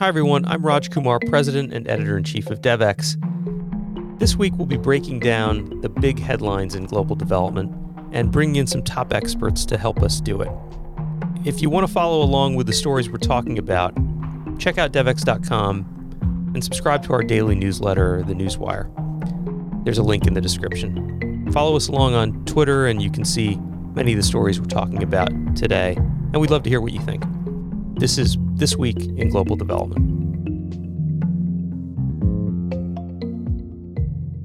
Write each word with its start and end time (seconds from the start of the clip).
Hi, 0.00 0.08
everyone. 0.08 0.46
I'm 0.46 0.64
Raj 0.64 0.90
Kumar, 0.90 1.20
President 1.26 1.74
and 1.74 1.86
Editor 1.86 2.16
in 2.16 2.24
Chief 2.24 2.46
of 2.46 2.62
Devex. 2.62 3.18
This 4.18 4.34
week, 4.34 4.54
we'll 4.56 4.64
be 4.64 4.78
breaking 4.78 5.20
down 5.20 5.82
the 5.82 5.90
big 5.90 6.18
headlines 6.18 6.74
in 6.74 6.86
global 6.86 7.14
development 7.14 7.70
and 8.10 8.32
bringing 8.32 8.56
in 8.56 8.66
some 8.66 8.82
top 8.82 9.12
experts 9.12 9.66
to 9.66 9.76
help 9.76 10.02
us 10.02 10.18
do 10.22 10.40
it. 10.40 10.48
If 11.44 11.60
you 11.60 11.68
want 11.68 11.86
to 11.86 11.92
follow 11.92 12.22
along 12.22 12.54
with 12.54 12.66
the 12.66 12.72
stories 12.72 13.10
we're 13.10 13.18
talking 13.18 13.58
about, 13.58 13.94
check 14.58 14.78
out 14.78 14.90
devex.com 14.90 16.50
and 16.54 16.64
subscribe 16.64 17.04
to 17.04 17.12
our 17.12 17.22
daily 17.22 17.54
newsletter, 17.54 18.22
The 18.22 18.32
Newswire. 18.32 18.88
There's 19.84 19.98
a 19.98 20.02
link 20.02 20.26
in 20.26 20.32
the 20.32 20.40
description. 20.40 21.52
Follow 21.52 21.76
us 21.76 21.88
along 21.88 22.14
on 22.14 22.42
Twitter, 22.46 22.86
and 22.86 23.02
you 23.02 23.10
can 23.10 23.26
see 23.26 23.56
many 23.94 24.14
of 24.14 24.16
the 24.16 24.22
stories 24.22 24.58
we're 24.58 24.64
talking 24.64 25.02
about 25.02 25.28
today. 25.54 25.92
And 25.96 26.40
we'd 26.40 26.48
love 26.48 26.62
to 26.62 26.70
hear 26.70 26.80
what 26.80 26.92
you 26.92 27.00
think. 27.00 27.22
This 27.98 28.16
is 28.16 28.38
This 28.60 28.76
Week 28.76 28.98
in 28.98 29.30
Global 29.30 29.56
Development. 29.56 30.04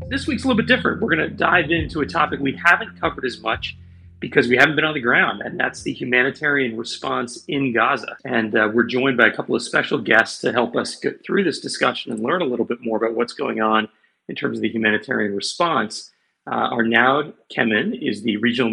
This 0.10 0.26
week's 0.26 0.46
a 0.46 0.48
little 0.48 0.56
bit 0.56 0.68
different. 0.68 1.02
We're 1.02 1.14
going 1.14 1.30
to 1.30 1.36
dive 1.36 1.70
into 1.70 2.00
a 2.00 2.06
topic 2.06 2.40
we 2.40 2.58
haven't 2.64 2.98
covered 2.98 3.26
as 3.26 3.42
much 3.42 3.76
because 4.22 4.48
we 4.48 4.56
haven't 4.56 4.78
been 4.78 4.86
on 4.86 4.94
the 4.94 5.02
ground, 5.02 5.42
and 5.42 5.60
that's 5.60 5.82
the 5.82 5.92
humanitarian 5.92 6.78
response 6.78 7.44
in 7.50 7.74
Gaza. 7.74 8.16
And 8.24 8.58
uh, 8.58 8.70
we're 8.74 8.86
joined 8.86 9.18
by 9.18 9.28
a 9.28 9.36
couple 9.36 9.54
of 9.54 9.62
special 9.62 9.98
guests 9.98 10.40
to 10.40 10.54
help 10.54 10.78
us 10.78 10.96
get 10.96 11.22
through 11.26 11.44
this 11.44 11.60
discussion 11.60 12.14
and 12.14 12.24
learn 12.24 12.42
a 12.42 12.46
little 12.46 12.64
bit 12.64 12.78
more 12.80 12.96
about 12.96 13.16
what's 13.18 13.34
going 13.34 13.60
on 13.60 13.90
in 14.30 14.36
terms 14.36 14.60
of 14.60 14.62
the 14.62 14.70
humanitarian 14.70 15.36
response. 15.36 16.12
Uh, 16.50 16.70
Arnaud 16.72 17.34
Quemin 17.54 18.02
is 18.02 18.24
the 18.24 18.38
regional, 18.38 18.72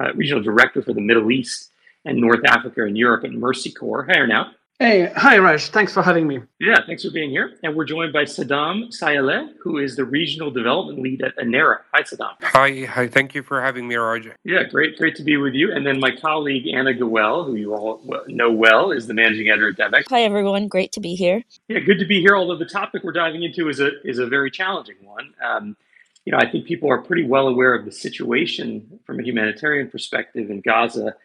uh, 0.00 0.14
regional 0.14 0.42
director 0.42 0.80
for 0.80 0.94
the 0.94 1.02
Middle 1.02 1.30
East 1.30 1.70
and 2.06 2.16
North 2.16 2.46
Africa 2.46 2.84
and 2.84 2.96
Europe 2.96 3.24
at 3.24 3.32
Mercy 3.32 3.70
Corps. 3.70 4.04
Hi, 4.04 4.20
Arnaud. 4.20 4.52
Hey, 4.82 5.12
hi, 5.14 5.36
Raj. 5.36 5.68
Thanks 5.68 5.92
for 5.92 6.02
having 6.02 6.26
me. 6.26 6.40
Yeah, 6.58 6.78
thanks 6.86 7.04
for 7.04 7.10
being 7.10 7.28
here. 7.28 7.58
And 7.62 7.76
we're 7.76 7.84
joined 7.84 8.14
by 8.14 8.22
Saddam 8.24 8.88
Sayyaleh, 8.88 9.52
who 9.60 9.76
is 9.76 9.94
the 9.94 10.06
regional 10.06 10.50
development 10.50 11.02
lead 11.02 11.20
at 11.20 11.36
ANERA. 11.36 11.80
Hi, 11.92 12.00
Saddam. 12.00 12.30
Hi, 12.40 12.86
hi. 12.86 13.06
Thank 13.06 13.34
you 13.34 13.42
for 13.42 13.60
having 13.60 13.86
me, 13.86 13.96
Raj. 13.96 14.30
Yeah, 14.42 14.62
great, 14.62 14.96
great 14.96 15.16
to 15.16 15.22
be 15.22 15.36
with 15.36 15.52
you. 15.52 15.70
And 15.70 15.86
then 15.86 16.00
my 16.00 16.16
colleague 16.16 16.66
Anna 16.66 16.94
Gawel, 16.94 17.44
who 17.44 17.56
you 17.56 17.74
all 17.74 18.00
know 18.28 18.50
well, 18.50 18.90
is 18.90 19.06
the 19.06 19.12
managing 19.12 19.50
editor 19.50 19.68
at 19.68 19.76
Devex. 19.76 20.04
Hi, 20.08 20.22
everyone. 20.22 20.66
Great 20.66 20.92
to 20.92 21.00
be 21.00 21.14
here. 21.14 21.44
Yeah, 21.68 21.80
good 21.80 21.98
to 21.98 22.06
be 22.06 22.22
here. 22.22 22.34
Although 22.34 22.56
the 22.56 22.64
topic 22.64 23.04
we're 23.04 23.12
diving 23.12 23.42
into 23.42 23.68
is 23.68 23.80
a 23.80 24.00
is 24.08 24.18
a 24.18 24.26
very 24.26 24.50
challenging 24.50 24.96
one. 25.02 25.34
Um, 25.44 25.76
you 26.24 26.32
know, 26.32 26.38
I 26.38 26.50
think 26.50 26.64
people 26.64 26.90
are 26.90 27.02
pretty 27.02 27.24
well 27.24 27.48
aware 27.48 27.74
of 27.74 27.84
the 27.84 27.92
situation 27.92 28.98
from 29.04 29.20
a 29.20 29.22
humanitarian 29.22 29.90
perspective 29.90 30.48
in 30.48 30.62
Gaza 30.62 31.16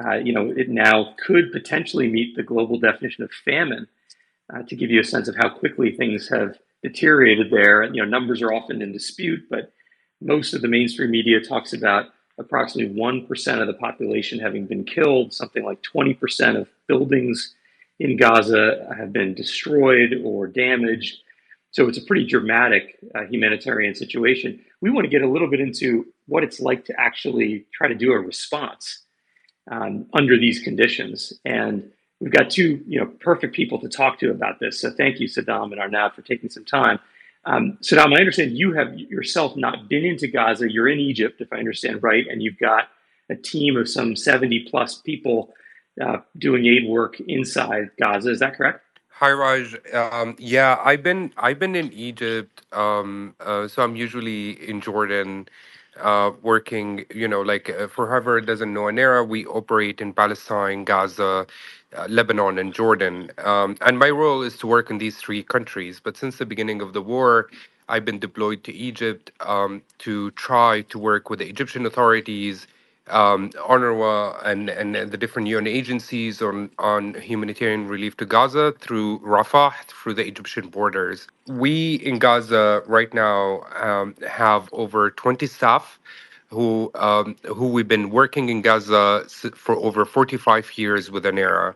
uh, 0.00 0.14
you 0.14 0.32
know, 0.32 0.50
it 0.50 0.68
now 0.68 1.14
could 1.24 1.52
potentially 1.52 2.08
meet 2.08 2.34
the 2.34 2.42
global 2.42 2.78
definition 2.78 3.24
of 3.24 3.30
famine. 3.44 3.86
Uh, 4.52 4.62
to 4.64 4.76
give 4.76 4.90
you 4.90 5.00
a 5.00 5.04
sense 5.04 5.28
of 5.28 5.36
how 5.36 5.48
quickly 5.48 5.92
things 5.92 6.28
have 6.28 6.58
deteriorated 6.82 7.50
there, 7.50 7.84
you 7.84 8.02
know, 8.02 8.08
numbers 8.08 8.42
are 8.42 8.52
often 8.52 8.82
in 8.82 8.92
dispute, 8.92 9.42
but 9.48 9.72
most 10.20 10.52
of 10.52 10.60
the 10.60 10.68
mainstream 10.68 11.10
media 11.10 11.40
talks 11.40 11.72
about 11.72 12.06
approximately 12.38 12.94
1% 12.94 13.60
of 13.60 13.66
the 13.66 13.74
population 13.74 14.38
having 14.38 14.66
been 14.66 14.84
killed, 14.84 15.32
something 15.32 15.64
like 15.64 15.80
20% 15.82 16.60
of 16.60 16.68
buildings 16.86 17.54
in 18.00 18.16
Gaza 18.16 18.94
have 18.96 19.12
been 19.12 19.34
destroyed 19.34 20.20
or 20.24 20.46
damaged. 20.48 21.22
So 21.70 21.88
it's 21.88 21.98
a 21.98 22.02
pretty 22.02 22.26
dramatic 22.26 22.98
uh, 23.14 23.24
humanitarian 23.24 23.94
situation. 23.94 24.60
We 24.80 24.90
want 24.90 25.04
to 25.04 25.10
get 25.10 25.22
a 25.22 25.28
little 25.28 25.48
bit 25.48 25.60
into 25.60 26.06
what 26.26 26.42
it's 26.42 26.60
like 26.60 26.84
to 26.86 27.00
actually 27.00 27.64
try 27.72 27.88
to 27.88 27.94
do 27.94 28.12
a 28.12 28.18
response 28.18 29.01
um, 29.70 30.06
under 30.12 30.38
these 30.38 30.60
conditions. 30.60 31.32
And 31.44 31.90
we've 32.20 32.32
got 32.32 32.50
two, 32.50 32.82
you 32.86 33.00
know, 33.00 33.06
perfect 33.20 33.54
people 33.54 33.78
to 33.80 33.88
talk 33.88 34.18
to 34.20 34.30
about 34.30 34.60
this. 34.60 34.80
So 34.80 34.90
thank 34.90 35.20
you, 35.20 35.28
Saddam 35.28 35.72
and 35.72 35.80
Arnaud, 35.80 36.10
for 36.14 36.22
taking 36.22 36.50
some 36.50 36.64
time. 36.64 36.98
Um, 37.44 37.78
Saddam, 37.82 38.14
I 38.14 38.20
understand 38.20 38.56
you 38.56 38.72
have 38.72 38.98
yourself 38.98 39.56
not 39.56 39.88
been 39.88 40.04
into 40.04 40.28
Gaza. 40.28 40.70
You're 40.70 40.88
in 40.88 40.98
Egypt, 40.98 41.40
if 41.40 41.52
I 41.52 41.58
understand 41.58 42.02
right, 42.02 42.26
and 42.28 42.42
you've 42.42 42.58
got 42.58 42.88
a 43.30 43.34
team 43.34 43.76
of 43.76 43.88
some 43.88 44.14
70 44.14 44.68
plus 44.70 45.00
people 45.00 45.54
uh, 46.00 46.18
doing 46.38 46.66
aid 46.66 46.86
work 46.88 47.20
inside 47.20 47.90
Gaza. 48.00 48.30
Is 48.30 48.38
that 48.40 48.54
correct? 48.54 48.82
Hi, 49.08 49.30
Raj. 49.30 49.76
Um, 49.94 50.34
yeah, 50.38 50.80
I've 50.82 51.02
been 51.02 51.32
I've 51.36 51.58
been 51.58 51.76
in 51.76 51.92
Egypt. 51.92 52.62
Um, 52.72 53.36
uh, 53.38 53.68
so 53.68 53.84
I'm 53.84 53.94
usually 53.94 54.68
in 54.68 54.80
Jordan 54.80 55.46
uh, 56.00 56.32
working, 56.42 57.04
you 57.14 57.28
know, 57.28 57.42
like 57.42 57.70
uh, 57.70 57.86
for 57.88 58.08
whoever 58.08 58.40
doesn't 58.40 58.72
know 58.72 58.88
ANERA, 58.88 59.26
we 59.26 59.46
operate 59.46 60.00
in 60.00 60.12
Palestine, 60.12 60.84
Gaza, 60.84 61.46
uh, 61.96 62.06
Lebanon, 62.08 62.58
and 62.58 62.74
Jordan. 62.74 63.30
Um, 63.38 63.76
and 63.82 63.98
my 63.98 64.10
role 64.10 64.42
is 64.42 64.56
to 64.58 64.66
work 64.66 64.90
in 64.90 64.98
these 64.98 65.16
three 65.18 65.42
countries. 65.42 66.00
But 66.02 66.16
since 66.16 66.38
the 66.38 66.46
beginning 66.46 66.82
of 66.82 66.92
the 66.92 67.02
war, 67.02 67.50
I've 67.88 68.04
been 68.04 68.18
deployed 68.18 68.64
to 68.64 68.72
Egypt 68.72 69.32
um, 69.40 69.82
to 69.98 70.30
try 70.32 70.82
to 70.82 70.98
work 70.98 71.30
with 71.30 71.40
the 71.40 71.48
Egyptian 71.48 71.86
authorities 71.86 72.66
um, 73.10 73.50
UNRWA 73.50 74.44
and, 74.46 74.70
and, 74.70 74.96
and 74.96 75.10
the 75.12 75.18
different 75.18 75.48
UN 75.48 75.66
agencies 75.66 76.42
on, 76.42 76.70
on 76.78 77.14
humanitarian 77.14 77.88
relief 77.88 78.16
to 78.18 78.26
Gaza 78.26 78.72
through 78.80 79.20
Rafah, 79.20 79.74
through 79.88 80.14
the 80.14 80.26
Egyptian 80.26 80.68
borders. 80.68 81.28
We 81.48 81.96
in 81.96 82.18
Gaza 82.18 82.82
right 82.86 83.12
now 83.14 83.62
um, 83.80 84.14
have 84.28 84.68
over 84.72 85.10
20 85.10 85.46
staff 85.46 85.98
who 86.50 86.90
um, 86.94 87.36
who 87.46 87.68
we've 87.68 87.88
been 87.88 88.10
working 88.10 88.48
in 88.50 88.62
Gaza 88.62 89.24
for 89.56 89.76
over 89.76 90.04
45 90.04 90.78
years 90.78 91.10
with 91.10 91.24
ANERA. 91.24 91.74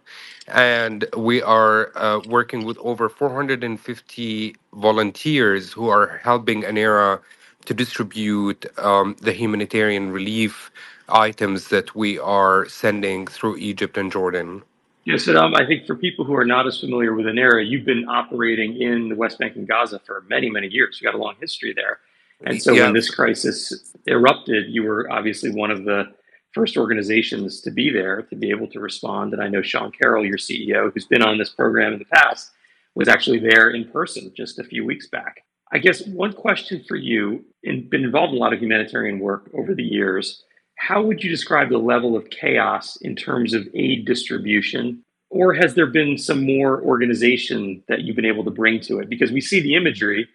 And 0.48 1.06
we 1.16 1.42
are 1.42 1.92
uh, 1.96 2.20
working 2.28 2.64
with 2.64 2.78
over 2.78 3.08
450 3.08 4.56
volunteers 4.74 5.72
who 5.72 5.88
are 5.88 6.20
helping 6.22 6.64
ANERA 6.64 7.20
to 7.66 7.74
distribute 7.74 8.66
um, 8.78 9.16
the 9.20 9.32
humanitarian 9.32 10.10
relief 10.12 10.70
items 11.08 11.68
that 11.68 11.94
we 11.94 12.18
are 12.18 12.68
sending 12.68 13.26
through 13.26 13.56
Egypt 13.56 13.96
and 13.96 14.10
Jordan. 14.10 14.62
Yes, 15.04 15.24
Saddam, 15.26 15.54
I 15.54 15.64
think 15.64 15.86
for 15.86 15.94
people 15.94 16.24
who 16.24 16.34
are 16.34 16.44
not 16.44 16.66
as 16.66 16.80
familiar 16.80 17.14
with 17.14 17.26
ANERA, 17.26 17.64
you've 17.64 17.84
been 17.84 18.08
operating 18.08 18.80
in 18.80 19.08
the 19.08 19.14
West 19.14 19.38
Bank 19.38 19.54
and 19.54 19.66
Gaza 19.66 20.00
for 20.04 20.24
many, 20.28 20.50
many 20.50 20.66
years. 20.66 20.98
You've 21.00 21.12
got 21.12 21.16
a 21.16 21.22
long 21.22 21.36
history 21.40 21.72
there. 21.72 22.00
And 22.44 22.60
so 22.60 22.72
yeah. 22.72 22.84
when 22.84 22.92
this 22.92 23.08
crisis 23.08 23.94
erupted, 24.06 24.66
you 24.68 24.82
were 24.82 25.10
obviously 25.10 25.50
one 25.52 25.70
of 25.70 25.84
the 25.84 26.12
first 26.52 26.76
organizations 26.76 27.60
to 27.60 27.70
be 27.70 27.90
there 27.90 28.22
to 28.22 28.34
be 28.34 28.50
able 28.50 28.66
to 28.68 28.80
respond. 28.80 29.32
And 29.32 29.42
I 29.42 29.48
know 29.48 29.62
Sean 29.62 29.92
Carroll, 29.92 30.26
your 30.26 30.38
CEO, 30.38 30.92
who's 30.92 31.06
been 31.06 31.22
on 31.22 31.38
this 31.38 31.50
program 31.50 31.92
in 31.92 31.98
the 31.98 32.06
past, 32.06 32.50
was 32.94 33.08
actually 33.08 33.38
there 33.38 33.70
in 33.70 33.84
person 33.84 34.32
just 34.36 34.58
a 34.58 34.64
few 34.64 34.84
weeks 34.84 35.06
back. 35.06 35.44
I 35.72 35.78
guess 35.78 36.06
one 36.06 36.32
question 36.32 36.84
for 36.86 36.96
you, 36.96 37.44
and 37.64 37.90
been 37.90 38.04
involved 38.04 38.32
in 38.32 38.38
a 38.38 38.40
lot 38.40 38.52
of 38.52 38.60
humanitarian 38.60 39.18
work 39.18 39.50
over 39.52 39.74
the 39.74 39.82
years, 39.84 40.44
how 40.76 41.02
would 41.02 41.22
you 41.22 41.30
describe 41.30 41.70
the 41.70 41.78
level 41.78 42.16
of 42.16 42.30
chaos 42.30 42.96
in 42.96 43.16
terms 43.16 43.54
of 43.54 43.66
aid 43.74 44.04
distribution? 44.04 45.02
Or 45.30 45.52
has 45.54 45.74
there 45.74 45.86
been 45.86 46.16
some 46.16 46.46
more 46.46 46.80
organization 46.82 47.82
that 47.88 48.02
you've 48.02 48.16
been 48.16 48.24
able 48.24 48.44
to 48.44 48.50
bring 48.50 48.80
to 48.82 49.00
it? 49.00 49.08
Because 49.08 49.32
we 49.32 49.40
see 49.40 49.60
the 49.60 49.74
imagery 49.74 50.28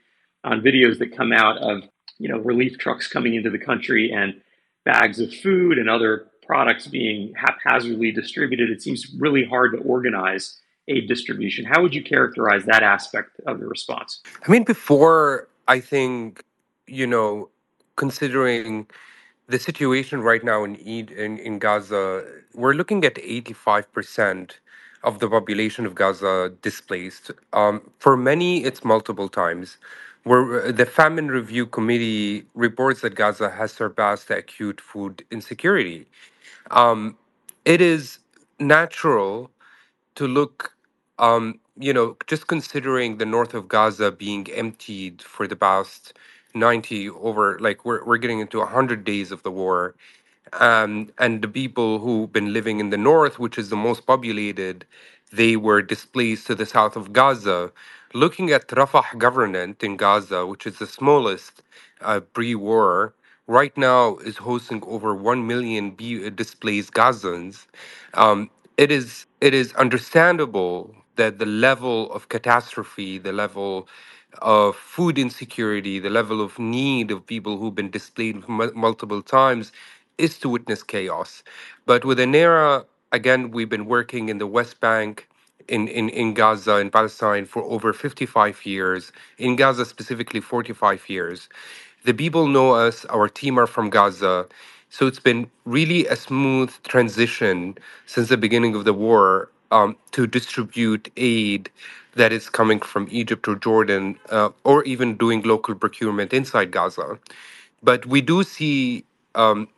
on 0.43 0.61
videos 0.61 0.99
that 0.99 1.15
come 1.15 1.31
out 1.31 1.57
of 1.59 1.83
you 2.17 2.27
know 2.27 2.37
relief 2.39 2.77
trucks 2.77 3.07
coming 3.07 3.35
into 3.35 3.49
the 3.49 3.57
country 3.57 4.11
and 4.11 4.41
bags 4.85 5.19
of 5.19 5.33
food 5.33 5.77
and 5.77 5.89
other 5.89 6.27
products 6.45 6.87
being 6.87 7.33
haphazardly 7.35 8.11
distributed. 8.11 8.69
It 8.69 8.81
seems 8.81 9.13
really 9.17 9.45
hard 9.45 9.73
to 9.73 9.77
organize 9.79 10.59
aid 10.87 11.07
distribution. 11.07 11.65
How 11.65 11.81
would 11.81 11.93
you 11.93 12.03
characterize 12.03 12.65
that 12.65 12.83
aspect 12.83 13.39
of 13.47 13.59
the 13.59 13.67
response? 13.67 14.21
I 14.45 14.51
mean, 14.51 14.63
before 14.63 15.47
I 15.67 15.79
think, 15.79 16.43
you 16.87 17.07
know, 17.07 17.49
considering 17.95 18.87
the 19.51 19.59
situation 19.59 20.21
right 20.21 20.43
now 20.43 20.63
in 20.63 20.75
in, 20.75 21.37
in 21.39 21.59
Gaza, 21.59 22.25
we're 22.53 22.73
looking 22.73 23.05
at 23.05 23.15
85% 23.15 24.53
of 25.03 25.19
the 25.19 25.29
population 25.29 25.85
of 25.85 25.95
Gaza 25.95 26.53
displaced. 26.61 27.31
Um, 27.53 27.81
for 27.99 28.17
many, 28.17 28.63
it's 28.63 28.83
multiple 28.83 29.29
times. 29.29 29.77
The 30.25 30.87
Famine 30.99 31.29
Review 31.29 31.65
Committee 31.65 32.45
reports 32.53 33.01
that 33.01 33.15
Gaza 33.15 33.49
has 33.49 33.71
surpassed 33.73 34.29
acute 34.29 34.79
food 34.79 35.25
insecurity. 35.31 36.05
Um, 36.71 37.17
it 37.65 37.81
is 37.81 38.19
natural 38.59 39.51
to 40.15 40.27
look, 40.27 40.73
um, 41.19 41.59
you 41.77 41.93
know, 41.93 42.17
just 42.27 42.47
considering 42.47 43.17
the 43.17 43.25
north 43.25 43.53
of 43.55 43.67
Gaza 43.67 44.11
being 44.11 44.49
emptied 44.51 45.21
for 45.21 45.47
the 45.47 45.55
past 45.55 46.13
90 46.55 47.09
over 47.11 47.59
like 47.59 47.85
we're, 47.85 48.03
we're 48.05 48.17
getting 48.17 48.39
into 48.39 48.59
100 48.59 49.03
days 49.05 49.31
of 49.31 49.43
the 49.43 49.51
war. 49.51 49.95
Um, 50.53 51.11
and 51.19 51.41
the 51.41 51.47
people 51.49 51.99
who've 51.99 52.31
been 52.31 52.53
living 52.53 52.79
in 52.79 52.91
the 52.91 52.97
north 52.97 53.39
which 53.39 53.57
is 53.57 53.69
the 53.69 53.77
most 53.77 54.07
populated 54.07 54.85
they 55.33 55.57
were 55.57 55.81
displaced 55.81 56.47
to 56.47 56.55
the 56.55 56.65
south 56.67 56.95
of 56.97 57.13
gaza. 57.13 57.71
Looking 58.13 58.51
at 58.51 58.67
rafah 58.69 59.17
government 59.17 59.83
in 59.83 59.97
gaza 59.97 60.45
which 60.47 60.67
is 60.67 60.79
the 60.79 60.87
smallest 60.87 61.63
uh, 62.01 62.21
pre-war 62.21 63.13
right 63.47 63.75
now 63.77 64.17
is 64.17 64.37
hosting 64.37 64.83
over 64.87 65.15
1 65.15 65.47
million 65.47 65.91
be- 65.91 66.29
displaced 66.31 66.93
gazans. 66.93 67.67
Um, 68.15 68.49
it 68.77 68.91
is 68.91 69.27
it 69.41 69.53
is 69.53 69.73
understandable 69.75 70.95
that 71.17 71.39
the 71.39 71.47
level 71.47 72.11
of 72.13 72.29
catastrophe, 72.29 73.19
the 73.19 73.33
level 73.33 73.87
of 74.41 74.75
food 74.75 75.17
insecurity, 75.19 75.99
the 75.99 76.09
level 76.09 76.41
of 76.41 76.59
need 76.59 77.11
of 77.11 77.25
people 77.25 77.57
who've 77.57 77.75
been 77.75 77.91
displaced 77.91 78.39
m- 78.49 78.71
multiple 78.75 79.21
times 79.21 79.71
is 80.17 80.39
to 80.39 80.49
witness 80.49 80.83
chaos. 80.83 81.43
But 81.85 82.05
with 82.05 82.19
Anera, 82.19 82.85
again, 83.11 83.51
we've 83.51 83.69
been 83.69 83.85
working 83.87 84.29
in 84.29 84.39
the 84.39 84.47
West 84.47 84.79
Bank, 84.81 85.27
in, 85.67 85.87
in, 85.87 86.09
in 86.09 86.33
Gaza, 86.33 86.77
in 86.77 86.91
Palestine 86.91 87.45
for 87.45 87.63
over 87.63 87.93
55 87.93 88.65
years, 88.65 89.11
in 89.37 89.55
Gaza 89.55 89.85
specifically 89.85 90.41
45 90.41 91.09
years. 91.09 91.49
The 92.05 92.13
people 92.13 92.47
know 92.47 92.71
us, 92.73 93.05
our 93.05 93.29
team 93.29 93.59
are 93.59 93.67
from 93.67 93.89
Gaza. 93.89 94.47
So 94.89 95.07
it's 95.07 95.19
been 95.19 95.49
really 95.65 96.07
a 96.07 96.15
smooth 96.17 96.71
transition 96.83 97.77
since 98.07 98.29
the 98.29 98.37
beginning 98.37 98.75
of 98.75 98.85
the 98.85 98.93
war 98.93 99.51
um, 99.71 99.97
to 100.13 100.27
distribute 100.27 101.11
aid 101.17 101.69
that 102.15 102.33
is 102.33 102.49
coming 102.49 102.79
from 102.81 103.07
Egypt 103.11 103.47
or 103.47 103.55
Jordan, 103.55 104.19
uh, 104.31 104.49
or 104.65 104.83
even 104.85 105.17
doing 105.17 105.41
local 105.43 105.75
procurement 105.75 106.33
inside 106.33 106.71
Gaza. 106.71 107.19
But 107.83 108.05
we 108.07 108.21
do 108.21 108.43
see 108.43 109.05
um, 109.35 109.69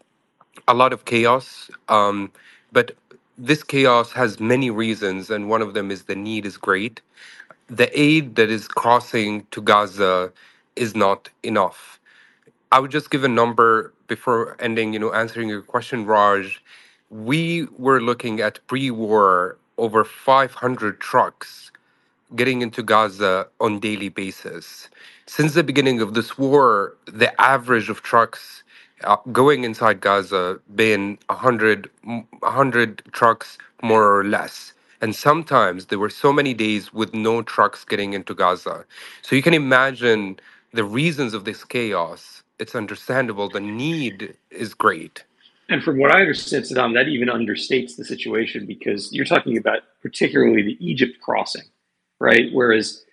a 0.67 0.73
lot 0.73 0.93
of 0.93 1.05
chaos. 1.05 1.71
Um, 1.89 2.31
but 2.71 2.91
this 3.37 3.63
chaos 3.63 4.11
has 4.13 4.39
many 4.39 4.71
reasons, 4.71 5.29
and 5.31 5.49
one 5.49 5.61
of 5.61 5.73
them 5.75 5.91
is 5.91 6.03
the 6.03 6.15
need 6.15 6.45
is 6.45 6.57
great. 6.57 7.01
The 7.67 7.89
aid 7.99 8.35
that 8.37 8.49
is 8.51 8.67
crossing 8.67 9.45
to 9.51 9.61
Gaza 9.61 10.31
is 10.75 10.95
not 10.95 11.29
enough. 11.43 11.99
I 12.71 12.79
would 12.79 12.91
just 12.91 13.11
give 13.11 13.25
a 13.25 13.29
number 13.29 13.93
before 14.07 14.57
ending, 14.61 14.93
you 14.93 14.99
know, 14.99 15.13
answering 15.13 15.49
your 15.49 15.63
question, 15.63 16.05
Raj. 16.05 16.61
We 17.11 17.67
were 17.79 18.01
looking 18.01 18.41
at 18.41 18.59
pre-war 18.67 19.57
over 19.77 20.05
500 20.05 21.01
trucks 21.01 21.71
getting 22.35 22.61
into 22.61 22.83
Gaza 22.83 23.47
on 23.59 23.79
daily 23.79 24.09
basis. 24.09 24.89
Since 25.25 25.53
the 25.53 25.63
beginning 25.63 26.01
of 26.01 26.13
this 26.13 26.37
war, 26.37 26.95
the 27.05 27.39
average 27.41 27.89
of 27.89 28.01
trucks 28.01 28.63
uh, 29.03 29.17
going 29.31 29.63
inside 29.63 30.01
Gaza 30.01 30.59
been 30.75 31.17
100, 31.27 31.89
100 32.03 33.03
trucks 33.11 33.57
more 33.81 34.17
or 34.17 34.23
less. 34.23 34.73
And 35.01 35.15
sometimes 35.15 35.87
there 35.87 35.99
were 35.99 36.09
so 36.09 36.31
many 36.31 36.53
days 36.53 36.93
with 36.93 37.13
no 37.13 37.41
trucks 37.41 37.83
getting 37.83 38.13
into 38.13 38.33
Gaza. 38.33 38.85
So 39.21 39.35
you 39.35 39.41
can 39.41 39.53
imagine 39.53 40.39
the 40.71 40.85
reasons 40.85 41.33
of 41.33 41.43
this 41.43 41.63
chaos. 41.65 42.43
It's 42.59 42.75
understandable. 42.75 43.49
The 43.49 43.59
need 43.59 44.35
is 44.49 44.73
great. 44.73 45.25
And 45.69 45.83
from 45.83 45.97
what 45.97 46.11
I 46.11 46.21
understand, 46.21 46.65
Saddam, 46.65 46.93
that 46.93 47.07
even 47.07 47.27
understates 47.27 47.97
the 47.97 48.05
situation 48.05 48.65
because 48.65 49.11
you're 49.11 49.25
talking 49.25 49.57
about 49.57 49.79
particularly 50.01 50.61
the 50.61 50.77
Egypt 50.79 51.19
crossing 51.21 51.63
right? 52.23 52.49
Whereas 52.53 53.03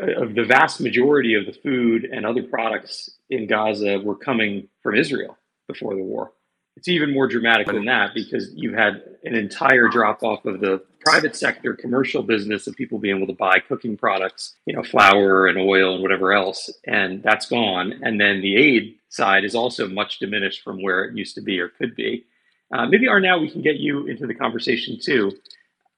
uh, 0.00 0.26
the 0.34 0.44
vast 0.46 0.78
majority 0.80 1.34
of 1.34 1.46
the 1.46 1.52
food 1.52 2.04
and 2.04 2.26
other 2.26 2.42
products 2.42 3.10
in 3.30 3.46
Gaza 3.46 3.98
were 3.98 4.14
coming 4.14 4.68
from 4.82 4.94
Israel 4.94 5.38
before 5.66 5.94
the 5.94 6.02
war. 6.02 6.32
It's 6.76 6.88
even 6.88 7.12
more 7.12 7.26
dramatic 7.28 7.66
than 7.66 7.86
that 7.86 8.10
because 8.14 8.52
you 8.54 8.74
had 8.74 9.02
an 9.24 9.34
entire 9.34 9.88
drop 9.88 10.22
off 10.22 10.44
of 10.44 10.60
the 10.60 10.82
private 11.00 11.34
sector 11.34 11.74
commercial 11.74 12.22
business 12.22 12.66
of 12.66 12.76
people 12.76 12.98
being 12.98 13.16
able 13.16 13.26
to 13.26 13.32
buy 13.34 13.58
cooking 13.58 13.96
products, 13.96 14.54
you 14.66 14.74
know, 14.74 14.82
flour 14.82 15.46
and 15.46 15.58
oil 15.58 15.94
and 15.94 16.02
whatever 16.02 16.32
else, 16.32 16.70
and 16.86 17.22
that's 17.22 17.46
gone. 17.46 18.00
And 18.02 18.20
then 18.20 18.40
the 18.40 18.56
aid 18.56 18.96
side 19.08 19.44
is 19.44 19.54
also 19.54 19.88
much 19.88 20.18
diminished 20.18 20.62
from 20.62 20.82
where 20.82 21.04
it 21.04 21.16
used 21.16 21.34
to 21.34 21.42
be 21.42 21.58
or 21.58 21.68
could 21.68 21.94
be. 21.94 22.24
Uh, 22.72 22.86
maybe 22.86 23.08
Arnaud, 23.08 23.40
we 23.40 23.50
can 23.50 23.60
get 23.62 23.76
you 23.76 24.06
into 24.06 24.26
the 24.26 24.34
conversation 24.34 24.98
too. 24.98 25.32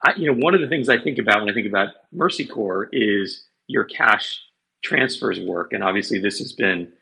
I, 0.05 0.15
you 0.17 0.31
know, 0.31 0.39
one 0.39 0.55
of 0.55 0.61
the 0.61 0.69
things 0.69 0.89
I 0.89 0.99
think 0.99 1.19
about 1.19 1.41
when 1.41 1.51
I 1.51 1.55
think 1.55 1.67
about 1.67 1.89
Mercy 2.13 2.47
Corps 2.47 2.89
is 2.93 3.45
your 3.67 3.85
cash 3.85 4.41
transfers 4.83 5.41
work, 5.41 5.73
and 5.73 5.83
obviously 5.83 6.19
this 6.19 6.39
has 6.39 6.53
been 6.53 6.93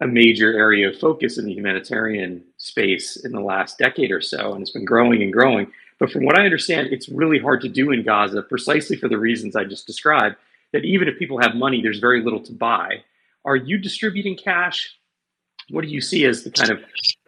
a 0.00 0.06
major 0.06 0.56
area 0.58 0.88
of 0.88 0.98
focus 0.98 1.38
in 1.38 1.44
the 1.46 1.52
humanitarian 1.52 2.42
space 2.58 3.16
in 3.24 3.32
the 3.32 3.40
last 3.40 3.78
decade 3.78 4.10
or 4.10 4.20
so, 4.20 4.52
and 4.52 4.62
it's 4.62 4.70
been 4.70 4.84
growing 4.84 5.22
and 5.22 5.32
growing. 5.32 5.70
But 5.98 6.10
from 6.10 6.24
what 6.24 6.38
I 6.38 6.44
understand, 6.44 6.88
it's 6.88 7.08
really 7.08 7.38
hard 7.38 7.60
to 7.62 7.68
do 7.68 7.90
in 7.92 8.02
Gaza, 8.02 8.42
precisely 8.42 8.96
for 8.96 9.08
the 9.08 9.18
reasons 9.18 9.56
I 9.56 9.64
just 9.64 9.86
described. 9.86 10.36
That 10.72 10.84
even 10.84 11.08
if 11.08 11.18
people 11.18 11.40
have 11.40 11.54
money, 11.54 11.80
there's 11.80 12.00
very 12.00 12.22
little 12.22 12.42
to 12.42 12.52
buy. 12.52 13.02
Are 13.44 13.56
you 13.56 13.78
distributing 13.78 14.36
cash? 14.36 14.94
What 15.70 15.82
do 15.82 15.88
you 15.88 16.00
see 16.00 16.26
as 16.26 16.42
the 16.42 16.50
kind 16.50 16.70
of 16.70 16.80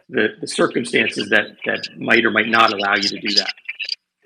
the, 0.09 0.35
the 0.41 0.47
circumstances 0.47 1.29
that 1.29 1.57
that 1.65 1.87
might 1.97 2.25
or 2.25 2.31
might 2.31 2.49
not 2.49 2.73
allow 2.73 2.95
you 2.95 3.09
to 3.09 3.19
do 3.19 3.33
that? 3.35 3.53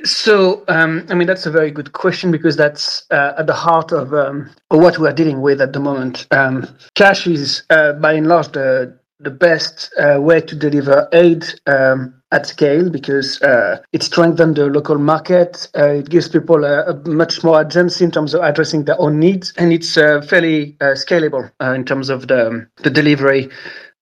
So, 0.06 0.66
um, 0.68 1.06
I 1.10 1.14
mean, 1.14 1.28
that's 1.28 1.46
a 1.46 1.52
very 1.52 1.72
good 1.72 1.94
question 1.94 2.30
because 2.32 2.58
that's 2.58 3.06
uh, 3.10 3.34
at 3.38 3.48
the 3.48 3.54
heart 3.54 3.94
of, 3.94 4.14
um, 4.14 4.50
what 4.70 5.00
we 5.00 5.08
are 5.08 5.14
dealing 5.14 5.42
with 5.42 5.62
at 5.62 5.72
the 5.72 5.80
moment. 5.80 6.28
Um, 6.32 6.68
cash 6.96 7.26
is, 7.26 7.64
uh, 7.70 7.94
by 7.94 8.14
and 8.14 8.28
large, 8.28 8.50
the 8.50 8.98
the 9.20 9.30
best 9.30 9.94
uh, 9.98 10.20
way 10.20 10.42
to 10.42 10.54
deliver 10.54 11.08
aid 11.14 11.46
um, 11.68 12.14
at 12.34 12.46
scale 12.46 12.90
because 12.90 13.42
uh, 13.42 13.82
it 13.94 14.04
strengthens 14.04 14.56
the 14.58 14.66
local 14.66 14.98
market. 14.98 15.70
Uh, 15.78 15.92
it 15.92 16.10
gives 16.10 16.28
people 16.28 16.66
a, 16.66 16.84
a, 16.88 16.94
much 17.08 17.42
more 17.42 17.62
agency 17.62 18.04
in 18.04 18.12
terms 18.12 18.34
of 18.34 18.42
addressing 18.44 18.84
their 18.84 19.00
own 19.00 19.18
needs, 19.20 19.54
and 19.56 19.72
it's 19.72 19.96
uh, 19.96 20.22
fairly 20.28 20.74
scalable 20.82 21.50
in 21.74 21.86
terms 21.86 22.10
of 22.10 22.28
the 22.28 22.68
the 22.78 22.90
delivery. 22.90 23.50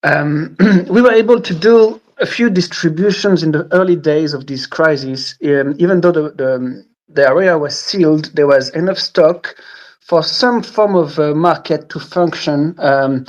Um, 0.01 0.55
we 0.89 1.03
were 1.03 1.11
able 1.13 1.39
to 1.39 1.53
do 1.53 2.00
a 2.21 2.25
few 2.25 2.49
distributions 2.49 3.43
in 3.43 3.51
the 3.51 3.67
early 3.71 3.95
days 3.95 4.33
of 4.33 4.47
this 4.47 4.65
crisis. 4.65 5.35
Um, 5.43 5.75
even 5.79 6.01
though 6.01 6.11
the, 6.11 6.31
the, 6.31 6.85
the 7.09 7.27
area 7.27 7.57
was 7.57 7.77
sealed, 7.79 8.25
there 8.35 8.47
was 8.47 8.69
enough 8.69 8.99
stock 8.99 9.55
for 10.01 10.23
some 10.23 10.61
form 10.61 10.95
of 10.95 11.19
uh, 11.19 11.33
market 11.33 11.89
to 11.89 11.99
function. 11.99 12.75
Um, 12.79 13.25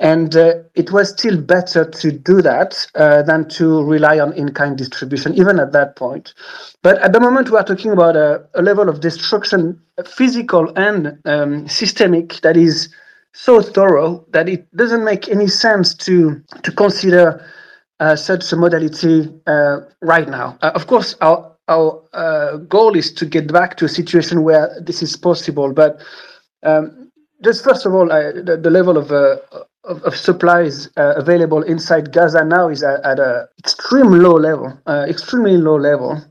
and 0.00 0.36
uh, 0.36 0.54
it 0.76 0.92
was 0.92 1.10
still 1.10 1.40
better 1.40 1.84
to 1.84 2.12
do 2.12 2.40
that 2.42 2.86
uh, 2.94 3.22
than 3.22 3.48
to 3.48 3.82
rely 3.82 4.20
on 4.20 4.32
in 4.34 4.54
kind 4.54 4.78
distribution, 4.78 5.34
even 5.34 5.58
at 5.58 5.72
that 5.72 5.96
point. 5.96 6.34
But 6.82 6.98
at 6.98 7.12
the 7.12 7.18
moment, 7.18 7.50
we 7.50 7.56
are 7.58 7.64
talking 7.64 7.90
about 7.90 8.14
a, 8.14 8.46
a 8.54 8.62
level 8.62 8.88
of 8.88 9.00
destruction, 9.00 9.80
physical 10.06 10.72
and 10.76 11.18
um, 11.24 11.66
systemic, 11.66 12.34
that 12.42 12.56
is 12.56 12.94
so 13.32 13.60
thorough 13.60 14.24
that 14.30 14.48
it 14.48 14.72
doesn't 14.76 15.04
make 15.04 15.28
any 15.28 15.48
sense 15.48 15.94
to, 15.94 16.40
to 16.62 16.70
consider 16.72 17.44
such 18.16 18.52
a 18.52 18.56
modality 18.56 19.28
uh, 19.46 19.80
right 20.00 20.28
now. 20.28 20.58
Uh, 20.62 20.70
of 20.74 20.86
course, 20.86 21.16
our 21.20 21.54
our 21.68 22.02
uh, 22.14 22.56
goal 22.56 22.96
is 22.96 23.12
to 23.12 23.26
get 23.26 23.52
back 23.52 23.76
to 23.76 23.84
a 23.84 23.88
situation 23.88 24.42
where 24.42 24.80
this 24.80 25.02
is 25.02 25.16
possible. 25.16 25.72
But 25.74 26.00
um, 26.62 27.10
just 27.44 27.62
first 27.62 27.84
of 27.84 27.94
all, 27.94 28.06
the, 28.06 28.70
level 28.70 28.96
of, 28.96 30.16
supplies 30.16 30.88
available 30.96 31.62
inside 31.62 32.10
Gaza 32.12 32.42
now 32.42 32.68
is 32.68 32.82
at, 32.82 33.04
an 33.04 33.46
extreme 33.58 34.12
low 34.12 34.34
level, 34.34 34.80
extremely 34.88 35.58
low 35.58 35.76
level. 35.76 36.24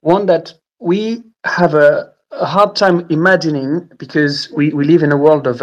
one 0.00 0.26
that 0.26 0.52
we 0.80 1.22
have 1.44 1.74
a, 1.74 2.12
hard 2.32 2.76
time 2.76 3.04
imagining 3.10 3.88
because 3.98 4.50
we, 4.52 4.70
live 4.70 5.02
in 5.02 5.12
a 5.12 5.16
world 5.16 5.46
of 5.46 5.62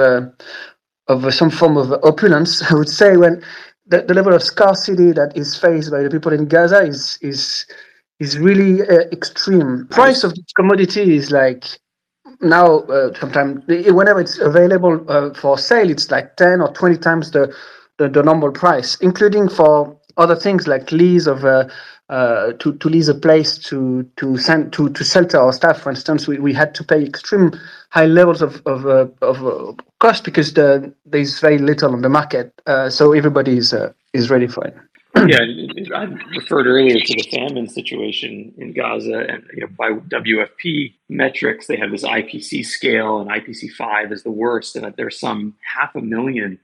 of 1.07 1.33
some 1.33 1.49
form 1.49 1.77
of 1.77 1.91
opulence. 2.03 2.61
I 2.71 2.75
would 2.75 2.89
say 2.89 3.17
when 3.17 3.43
the, 3.87 4.01
the 4.01 4.13
level 4.13 4.33
of 4.33 4.43
scarcity 4.43 5.11
that 5.13 5.35
is 5.35 5.57
faced 5.57 5.91
by 5.91 6.03
the 6.03 6.09
people 6.09 6.33
in 6.33 6.47
Gaza 6.47 6.81
is 6.81 7.17
is 7.21 7.65
is 8.19 8.37
really 8.37 8.81
uh, 8.81 9.01
extreme. 9.11 9.87
Price 9.89 10.23
of 10.23 10.33
commodity 10.55 11.15
is 11.15 11.31
like 11.31 11.65
now 12.41 12.79
uh, 12.81 13.13
sometimes 13.19 13.63
whenever 13.67 14.19
it's 14.19 14.39
available 14.39 15.03
uh, 15.09 15.33
for 15.33 15.57
sale, 15.57 15.89
it's 15.89 16.11
like 16.11 16.35
ten 16.35 16.61
or 16.61 16.71
twenty 16.73 16.97
times 16.97 17.31
the, 17.31 17.53
the, 17.97 18.09
the 18.09 18.23
normal 18.23 18.51
price, 18.51 18.95
including 19.01 19.49
for 19.49 19.97
other 20.17 20.35
things 20.35 20.67
like 20.67 20.91
lease 20.91 21.27
of 21.27 21.45
uh, 21.45 21.67
uh, 22.09 22.53
to 22.53 22.73
to 22.77 22.89
lease 22.89 23.07
a 23.07 23.15
place 23.15 23.57
to 23.57 24.03
to 24.17 24.37
send 24.37 24.73
to 24.73 24.89
to 24.89 25.03
shelter 25.03 25.37
our 25.37 25.53
staff. 25.53 25.81
For 25.81 25.89
instance, 25.89 26.27
we, 26.27 26.39
we 26.39 26.53
had 26.53 26.73
to 26.75 26.83
pay 26.83 27.03
extreme 27.03 27.51
high 27.89 28.05
levels 28.05 28.41
of 28.41 28.61
of, 28.65 28.85
uh, 28.85 29.07
of 29.21 29.45
uh, 29.45 29.73
cost 29.99 30.23
because 30.23 30.53
the, 30.53 30.93
there's 31.05 31.39
very 31.39 31.57
little 31.57 31.93
on 31.93 32.01
the 32.01 32.09
market. 32.09 32.53
Uh, 32.65 32.89
so 32.89 33.13
everybody 33.13 33.57
is 33.57 33.73
uh, 33.73 33.91
is 34.13 34.29
ready 34.29 34.47
for 34.47 34.65
it. 34.65 34.75
yeah, 35.27 35.39
I 35.95 36.03
referred 36.35 36.67
earlier 36.67 36.99
to 36.99 37.13
the 37.13 37.29
famine 37.31 37.67
situation 37.67 38.53
in 38.57 38.73
Gaza, 38.73 39.25
and 39.29 39.43
you 39.53 39.61
know, 39.61 39.67
by 39.77 39.89
WFP 39.91 40.93
metrics, 41.09 41.65
they 41.65 41.77
have 41.77 41.91
this 41.91 42.03
IPC 42.03 42.65
scale, 42.65 43.19
and 43.19 43.29
IPC 43.29 43.71
five 43.71 44.11
is 44.11 44.23
the 44.23 44.31
worst, 44.31 44.75
and 44.75 44.85
that 44.85 44.95
there's 44.95 45.19
some 45.19 45.55
half 45.61 45.95
a 45.95 46.01
million 46.01 46.59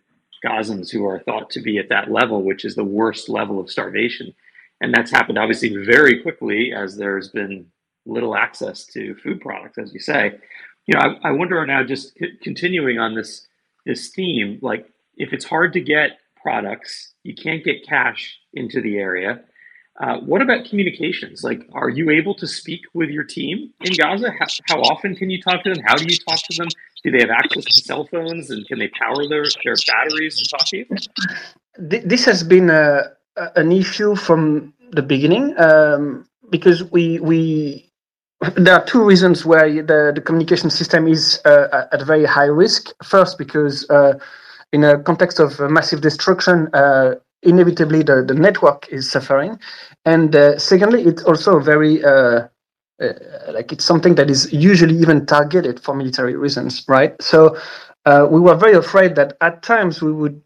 Gazans 0.46 0.92
who 0.92 1.06
are 1.06 1.20
thought 1.20 1.50
to 1.52 1.62
be 1.62 1.78
at 1.78 1.90
that 1.90 2.12
level, 2.12 2.44
which 2.44 2.66
is 2.66 2.76
the 2.76 2.84
worst 2.84 3.30
level 3.30 3.60
of 3.60 3.72
starvation. 3.72 4.34
And 4.82 4.94
that's 4.94 5.10
happened 5.10 5.38
obviously 5.38 5.74
very 5.86 6.22
quickly 6.22 6.74
as 6.74 6.98
there's 6.98 7.30
been 7.30 7.66
little 8.06 8.36
access 8.36 8.86
to 8.88 9.16
food 9.16 9.40
products, 9.40 9.78
as 9.78 9.94
you 9.94 10.00
say. 10.00 10.38
You 10.88 10.96
know, 10.96 11.00
I, 11.00 11.30
I 11.30 11.32
wonder 11.32 11.66
now, 11.66 11.84
just 11.84 12.18
continuing 12.42 13.00
on 13.00 13.16
this 13.16 13.48
this 13.86 14.10
theme, 14.10 14.60
like 14.62 14.90
if 15.18 15.34
it's 15.34 15.46
hard 15.46 15.74
to 15.74 15.82
get 15.82 16.20
products, 16.42 17.14
you 17.24 17.36
can't 17.36 17.64
get 17.64 17.88
cash 17.88 18.38
into 18.54 18.82
the 18.82 18.98
area. 18.98 19.42
Uh, 20.00 20.18
what 20.20 20.42
about 20.42 20.66
communications? 20.66 21.44
Like, 21.44 21.68
are 21.74 21.90
you 21.90 22.10
able 22.10 22.34
to 22.36 22.48
speak 22.48 22.82
with 22.94 23.10
your 23.10 23.24
team 23.24 23.72
in 23.82 23.94
Gaza? 23.94 24.32
How, 24.32 24.48
how, 24.68 24.82
often 24.82 25.16
can 25.16 25.30
you 25.30 25.40
talk 25.40 25.64
to 25.64 25.74
them? 25.74 25.84
How 25.86 25.96
do 25.96 26.06
you 26.06 26.18
talk 26.18 26.40
to 26.50 26.58
them? 26.58 26.68
Do 27.04 27.12
they 27.12 27.20
have 27.20 27.30
access 27.30 27.64
to 27.66 27.74
cell 27.74 28.08
phones 28.08 28.50
and 28.50 28.66
can 28.68 28.80
they 28.80 28.88
power 28.88 29.28
their, 29.28 29.44
their 29.64 29.76
batteries 29.88 30.36
to 30.38 30.50
talk 30.50 30.66
to 30.68 30.78
you? 30.78 30.86
This 31.78 32.26
has 32.26 32.44
been 32.44 32.72
a, 32.72 33.12
an 33.56 33.72
issue 33.72 34.16
from 34.16 34.74
the 34.92 35.04
beginning 35.04 35.60
um, 35.60 36.28
because 36.50 36.84
we 36.92 37.20
we 37.20 37.92
there 38.56 38.76
are 38.76 38.86
two 38.86 39.04
reasons 39.04 39.46
why 39.46 39.82
the, 39.82 40.12
the 40.14 40.22
communication 40.22 40.70
system 40.70 41.08
is 41.08 41.40
uh, 41.46 41.88
at 41.92 42.02
very 42.04 42.26
high 42.26 42.46
risk. 42.46 42.90
First, 43.04 43.38
because 43.38 43.90
uh, 43.90 44.14
in 44.72 44.84
a 44.84 45.02
context 45.02 45.40
of 45.40 45.60
massive 45.60 46.02
destruction, 46.02 46.68
uh, 46.74 47.16
inevitably 47.44 48.04
the, 48.04 48.24
the 48.24 48.34
network 48.34 48.88
is 48.90 49.10
suffering. 49.10 49.60
And 50.06 50.36
uh, 50.36 50.58
secondly, 50.58 51.04
it's 51.04 51.24
also 51.24 51.60
very 51.60 52.04
uh, 52.04 52.48
uh, 53.02 53.14
like 53.52 53.72
it's 53.72 53.86
something 53.86 54.16
that 54.16 54.30
is 54.30 54.52
usually 54.54 54.96
even 54.96 55.26
targeted 55.26 55.80
for 55.80 55.96
military 55.96 56.36
reasons, 56.36 56.86
right? 56.88 57.20
So 57.22 57.58
we 58.06 58.40
were 58.40 58.56
very 58.56 58.74
afraid 58.74 59.16
that 59.16 59.38
at 59.42 59.64
times 59.64 60.02
we 60.02 60.12
would 60.12 60.42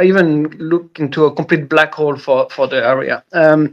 even 0.00 0.48
look 0.58 1.00
into 1.00 1.24
a 1.24 1.34
complete 1.34 1.68
black 1.68 1.92
hole 1.94 2.16
for, 2.16 2.48
for 2.50 2.68
the 2.68 2.76
area. 2.76 3.24
Um, 3.32 3.72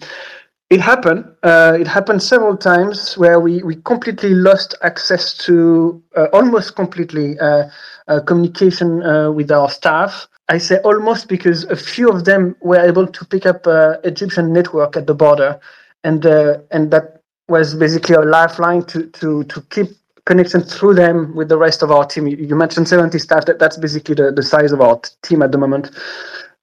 it 0.70 0.80
happened. 0.80 1.26
Uh, 1.42 1.78
it 1.80 1.88
happened 1.88 2.22
several 2.22 2.56
times 2.56 3.18
where 3.18 3.40
we, 3.40 3.64
we 3.64 3.76
completely 3.78 4.36
lost 4.36 4.76
access 4.84 5.36
to 5.46 6.02
uh, 6.16 6.28
almost 6.34 6.76
completely 6.76 7.40
uh, 7.40 7.70
uh 8.08 8.20
communication 8.22 9.04
uh, 9.04 9.32
with 9.32 9.52
our 9.52 9.70
staff. 9.70 10.28
I 10.48 10.58
say 10.58 10.78
almost 10.80 11.28
because 11.28 11.64
a 11.66 11.76
few 11.76 12.10
of 12.10 12.26
them 12.26 12.56
were 12.62 12.80
able 12.80 13.08
to 13.08 13.26
pick 13.26 13.46
up 13.46 13.68
Egyptian 14.04 14.52
network 14.52 14.98
at 14.98 15.06
the 15.06 15.14
border, 15.14 15.60
and 16.04 16.26
and 16.26 16.92
that 16.92 17.22
was 17.48 17.76
basically 17.76 18.16
a 18.16 18.22
lifeline 18.22 18.84
to 18.86 19.08
to 19.08 19.44
to 19.44 19.62
keep 19.70 19.90
connection 20.26 20.62
through 20.62 20.94
them 20.94 21.36
with 21.36 21.50
the 21.50 21.58
rest 21.58 21.82
of 21.84 21.92
our 21.92 22.06
team. 22.06 22.28
You, 22.28 22.38
you 22.38 22.56
mentioned 22.56 22.88
70 22.88 23.18
staff. 23.18 23.46
That, 23.46 23.58
that's 23.58 23.78
basically 23.78 24.14
the, 24.14 24.32
the 24.32 24.44
size 24.44 24.72
of 24.72 24.80
our 24.80 25.00
t- 25.00 25.10
team 25.24 25.42
at 25.42 25.52
the 25.52 25.58
moment. 25.58 25.92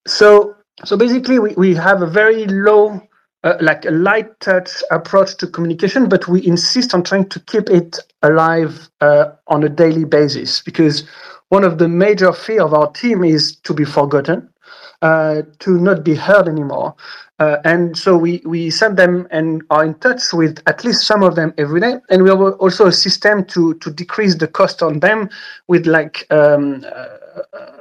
So 0.07 0.57
so 0.85 0.97
basically, 0.97 1.39
we, 1.39 1.55
we 1.55 1.75
have 1.75 2.03
a 2.03 2.07
very 2.07 2.47
low 2.47 3.01
uh, 3.47 3.57
like 3.61 3.85
a 3.85 3.91
light 3.93 4.29
touch 4.41 4.83
approach 4.91 5.37
to 5.37 5.47
communication, 5.47 6.09
but 6.09 6.26
we 6.26 6.45
insist 6.45 6.93
on 6.93 7.05
trying 7.05 7.29
to 7.29 7.38
keep 7.38 7.71
it 7.71 7.97
alive 8.23 8.88
uh, 9.00 9.26
on 9.47 9.62
a 9.62 9.69
daily 9.69 10.05
basis 10.05 10.61
because 10.61 11.09
one 11.50 11.62
of 11.62 11.79
the 11.79 11.87
major 11.88 12.33
fear 12.33 12.62
of 12.62 12.75
our 12.75 12.91
team 12.91 13.23
is 13.23 13.55
to 13.59 13.73
be 13.73 13.85
forgotten, 13.85 14.49
uh, 15.03 15.43
to 15.59 15.79
not 15.79 16.05
be 16.05 16.15
heard 16.15 16.49
anymore. 16.49 16.95
Uh, 17.39 17.59
and 17.65 17.99
so 17.99 18.17
we, 18.17 18.41
we 18.47 18.71
send 18.71 18.97
them 18.97 19.29
and 19.31 19.63
are 19.69 19.85
in 19.85 19.95
touch 19.97 20.33
with 20.33 20.63
at 20.67 20.85
least 20.85 21.07
some 21.07 21.23
of 21.23 21.35
them 21.35 21.53
every 21.59 21.81
day. 21.81 21.97
And 22.09 22.23
we 22.23 22.31
have 22.31 22.41
also 22.41 22.87
a 22.87 22.93
system 22.93 23.45
to, 23.47 23.75
to 23.75 23.91
decrease 23.91 24.37
the 24.37 24.49
cost 24.49 24.83
on 24.83 25.01
them 25.01 25.29
with 25.69 25.87
like 25.87 26.27
um, 26.31 26.83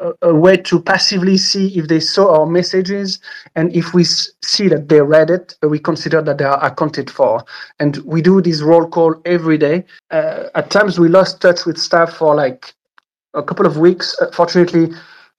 a, 0.01 0.11
a, 0.23 0.35
way 0.35 0.57
to 0.57 0.81
passively 0.81 1.37
see 1.37 1.77
if 1.77 1.87
they 1.87 2.01
saw 2.01 2.39
our 2.39 2.45
messages. 2.45 3.19
And 3.55 3.73
if 3.73 3.93
we 3.93 4.03
see 4.03 4.67
that 4.67 4.89
they 4.89 5.01
read 5.01 5.29
it, 5.29 5.55
we 5.61 5.79
consider 5.79 6.21
that 6.21 6.37
they 6.37 6.45
are 6.45 6.63
accounted 6.63 7.09
for. 7.09 7.45
And 7.79 7.97
we 7.99 8.21
do 8.21 8.41
this 8.41 8.61
roll 8.61 8.87
call 8.89 9.21
every 9.23 9.57
day. 9.57 9.85
Uh, 10.11 10.45
at 10.55 10.69
times 10.69 10.99
we 10.99 11.07
lost 11.07 11.41
touch 11.41 11.65
with 11.65 11.77
staff 11.77 12.13
for 12.13 12.35
like 12.35 12.73
a 13.33 13.43
couple 13.43 13.65
of 13.65 13.77
weeks. 13.77 14.17
Fortunately, 14.33 14.89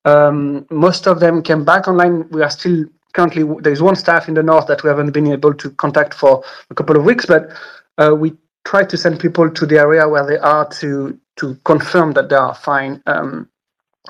um, 0.07 0.67
most 0.71 1.07
of 1.07 1.21
them 1.21 1.43
came 1.43 1.65
back 1.65 1.89
online. 1.89 2.29
We 2.31 2.43
are 2.43 2.51
still 2.51 2.85
currently 3.13 3.45
there's 3.61 3.83
one 3.83 3.97
staff 3.97 4.29
in 4.29 4.35
the 4.35 4.43
north 4.43 4.67
that 4.69 4.83
we 4.83 4.89
haven't 4.89 5.11
been 5.11 5.27
able 5.27 5.53
to 5.55 5.71
contact 5.71 6.15
for 6.15 6.45
a 6.71 6.75
couple 6.75 6.97
of 6.97 7.05
weeks, 7.05 7.27
but 7.27 7.51
uh, 7.99 8.15
we 8.17 8.33
try 8.65 8.85
to 8.85 8.97
send 8.97 9.19
people 9.21 9.51
to 9.51 9.67
the 9.67 9.79
area 9.79 10.09
where 10.09 10.27
they 10.27 10.39
are 10.39 10.69
to 10.69 11.19
to 11.37 11.55
confirm 11.65 12.13
that 12.13 12.29
they 12.29 12.37
are 12.37 12.55
fine. 12.55 13.03
Um, 13.07 13.49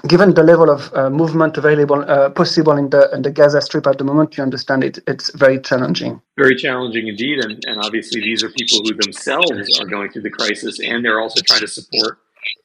given 0.06 0.34
the 0.34 0.42
level 0.42 0.68
of 0.68 0.92
uh, 0.92 1.08
movement 1.08 1.56
available 1.56 2.04
uh, 2.10 2.28
possible 2.28 2.76
in 2.76 2.90
the 2.90 3.10
in 3.14 3.22
the 3.22 3.30
Gaza 3.30 3.62
Strip 3.62 3.86
at 3.86 3.96
the 3.96 4.04
moment, 4.04 4.36
you 4.36 4.42
understand 4.42 4.84
it. 4.84 4.98
It's 5.06 5.34
very 5.34 5.58
challenging. 5.60 6.20
Very 6.36 6.56
challenging 6.56 7.08
indeed, 7.08 7.42
and 7.42 7.58
and 7.66 7.80
obviously 7.80 8.20
these 8.20 8.44
are 8.44 8.50
people 8.50 8.80
who 8.84 8.92
themselves 8.94 9.80
are 9.80 9.86
going 9.86 10.10
through 10.10 10.22
the 10.22 10.30
crisis, 10.30 10.78
and 10.78 11.02
they're 11.02 11.20
also 11.20 11.40
trying 11.40 11.60
to 11.60 11.68
support 11.68 12.18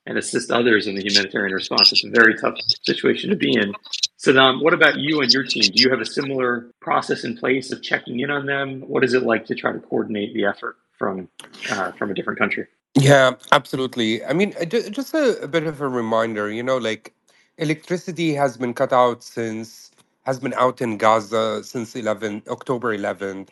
and 0.07 0.17
assist 0.17 0.51
others 0.51 0.87
in 0.87 0.95
the 0.95 1.03
humanitarian 1.03 1.53
response. 1.53 1.91
It's 1.91 2.03
a 2.05 2.09
very 2.11 2.35
tough 2.37 2.55
situation 2.83 3.29
to 3.31 3.35
be 3.37 3.53
in. 3.55 3.73
Saddam, 4.19 4.63
what 4.63 4.73
about 4.73 4.97
you 4.97 5.21
and 5.21 5.31
your 5.33 5.43
team? 5.45 5.63
Do 5.63 5.83
you 5.83 5.91
have 5.91 6.01
a 6.01 6.05
similar 6.05 6.71
process 6.81 7.23
in 7.25 7.37
place 7.37 7.71
of 7.71 7.83
checking 7.83 8.19
in 8.21 8.31
on 8.31 8.45
them? 8.47 8.81
What 8.81 9.03
is 9.03 9.13
it 9.13 9.23
like 9.23 9.45
to 9.47 9.55
try 9.55 9.73
to 9.73 9.79
coordinate 9.79 10.33
the 10.33 10.45
effort 10.45 10.77
from 10.97 11.29
uh, 11.71 11.91
from 11.93 12.11
a 12.11 12.15
different 12.15 12.39
country? 12.39 12.67
Yeah, 12.95 13.33
absolutely. 13.51 14.23
I 14.25 14.33
mean, 14.33 14.53
just 14.91 15.13
a, 15.15 15.41
a 15.43 15.47
bit 15.49 15.65
of 15.65 15.81
a 15.81 15.89
reminder, 15.89 16.51
you 16.51 16.63
know, 16.63 16.77
like 16.77 17.13
electricity 17.57 18.33
has 18.35 18.57
been 18.57 18.73
cut 18.73 18.93
out 18.93 19.23
since 19.23 19.91
has 20.25 20.39
been 20.39 20.53
out 20.55 20.81
in 20.81 20.97
Gaza 20.97 21.63
since 21.63 21.95
11 21.95 22.43
October 22.49 22.97
11th 22.97 23.49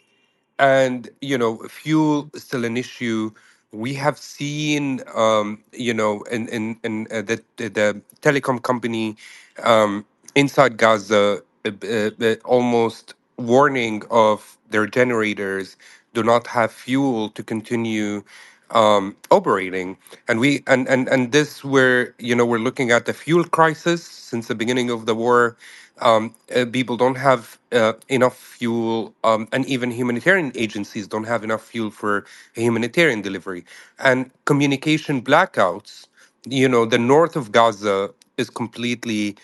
and 0.60 1.10
you 1.22 1.38
know 1.38 1.58
fuel 1.70 2.30
is 2.36 2.44
still 2.44 2.66
an 2.66 2.78
issue 2.78 3.32
we 3.74 3.94
have 3.96 4.18
seen 4.18 5.02
um, 5.16 5.64
you 5.74 5.94
know 5.94 6.24
in 6.32 6.48
in, 6.50 6.78
in 6.84 7.08
uh, 7.12 7.22
the, 7.24 7.42
the 7.58 7.70
the 7.70 8.02
telecom 8.22 8.62
company 8.64 9.18
um, 9.64 10.06
inside 10.36 10.78
Gaza 10.78 11.42
uh, 11.66 11.72
uh, 11.88 12.36
almost 12.46 13.14
warning 13.38 14.04
of 14.12 14.58
their 14.72 14.88
generators 14.88 15.78
do 16.14 16.24
not 16.24 16.48
have 16.48 16.72
fuel 16.72 17.30
to 17.32 17.44
continue 17.44 18.24
um, 18.72 19.16
operating. 19.32 19.98
And 20.28 20.40
we 20.40 20.64
and 20.68 20.88
and 20.90 21.08
and 21.10 21.32
this 21.32 21.64
where 21.64 22.16
you 22.20 22.36
know 22.36 22.46
we're 22.46 22.60
looking 22.60 22.92
at 22.92 23.06
the 23.06 23.14
fuel 23.14 23.46
crisis 23.46 24.04
since 24.04 24.48
the 24.48 24.56
beginning 24.56 24.90
of 24.92 25.06
the 25.08 25.16
war 25.16 25.58
um, 26.02 26.36
uh, 26.56 26.66
people 26.72 26.98
don't 26.98 27.18
have 27.18 27.60
uh, 27.72 27.94
enough 28.10 28.38
fuel, 28.38 29.14
um, 29.24 29.48
and 29.54 29.66
even 29.68 29.92
humanitarian 29.92 30.52
agencies 30.56 31.08
don't 31.08 31.26
have 31.26 31.44
enough 31.44 31.64
fuel 31.66 31.92
for 31.92 32.26
humanitarian 32.56 33.22
delivery. 33.22 33.66
And 34.00 34.32
communication 34.46 35.22
blackouts, 35.22 36.08
you 36.46 36.70
know, 36.70 36.86
the 36.86 37.00
north 37.00 37.36
of 37.36 37.52
Gaza 37.52 38.12
is 38.38 38.50
completely, 38.50 39.38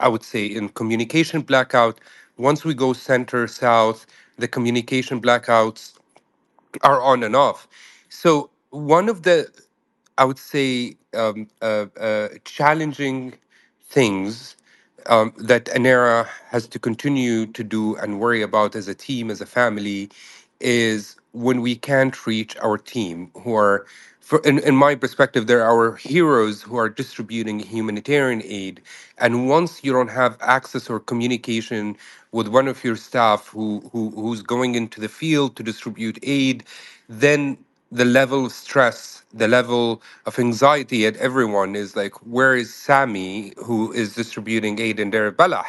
I 0.00 0.08
would 0.08 0.24
say, 0.24 0.46
in 0.46 0.70
communication 0.70 1.42
blackout. 1.42 2.00
Once 2.38 2.64
we 2.64 2.74
go 2.74 2.92
center 2.92 3.48
south, 3.48 4.06
the 4.38 4.48
communication 4.48 5.20
blackouts 5.20 5.94
are 6.82 7.02
on 7.02 7.22
and 7.22 7.36
off. 7.36 7.68
So, 8.08 8.50
one 8.70 9.08
of 9.08 9.22
the, 9.22 9.48
I 10.18 10.24
would 10.24 10.38
say, 10.38 10.96
um, 11.14 11.48
uh, 11.62 11.86
uh, 12.00 12.28
challenging 12.44 13.34
things 13.88 14.56
um, 15.08 15.34
that 15.38 15.66
Anera 15.66 16.28
has 16.50 16.68
to 16.68 16.78
continue 16.78 17.46
to 17.48 17.64
do 17.64 17.96
and 17.96 18.20
worry 18.20 18.42
about 18.42 18.76
as 18.76 18.88
a 18.88 18.94
team, 18.94 19.30
as 19.30 19.40
a 19.40 19.46
family, 19.46 20.10
is 20.60 21.16
when 21.32 21.62
we 21.62 21.76
can't 21.76 22.26
reach 22.26 22.56
our 22.58 22.78
team, 22.78 23.30
who 23.42 23.54
are, 23.54 23.86
for, 24.20 24.40
in, 24.40 24.60
in 24.60 24.76
my 24.76 24.94
perspective, 24.96 25.46
they're 25.48 25.64
our 25.64 25.96
heroes 25.96 26.62
who 26.62 26.76
are 26.76 26.88
distributing 26.90 27.60
humanitarian 27.60 28.42
aid. 28.44 28.82
And 29.18 29.48
once 29.48 29.84
you 29.84 29.92
don't 29.92 30.10
have 30.10 30.36
access 30.42 30.90
or 30.90 31.00
communication 31.00 31.96
with 32.32 32.48
one 32.48 32.68
of 32.68 32.84
your 32.84 32.96
staff 32.96 33.48
who, 33.48 33.88
who 33.92 34.10
who's 34.10 34.42
going 34.42 34.74
into 34.76 35.00
the 35.00 35.08
field 35.08 35.56
to 35.56 35.62
distribute 35.64 36.18
aid, 36.22 36.64
then 37.08 37.58
the 37.92 38.06
level 38.06 38.46
of 38.46 38.52
stress, 38.52 39.24
the 39.34 39.48
level 39.48 40.02
of 40.26 40.38
anxiety 40.40 41.06
at 41.06 41.16
everyone 41.18 41.76
is 41.76 41.96
like, 41.96 42.14
where 42.26 42.56
is 42.56 42.74
Sami, 42.74 43.54
who 43.58 43.92
is 43.92 44.16
distributing 44.16 44.80
aid 44.80 45.00
in 45.00 45.10
Deir 45.10 45.32
Balah? 45.32 45.66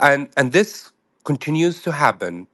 And 0.00 0.28
and 0.36 0.52
this 0.52 0.92
continues 1.24 1.82
to 1.84 1.92
happen. 1.92 2.48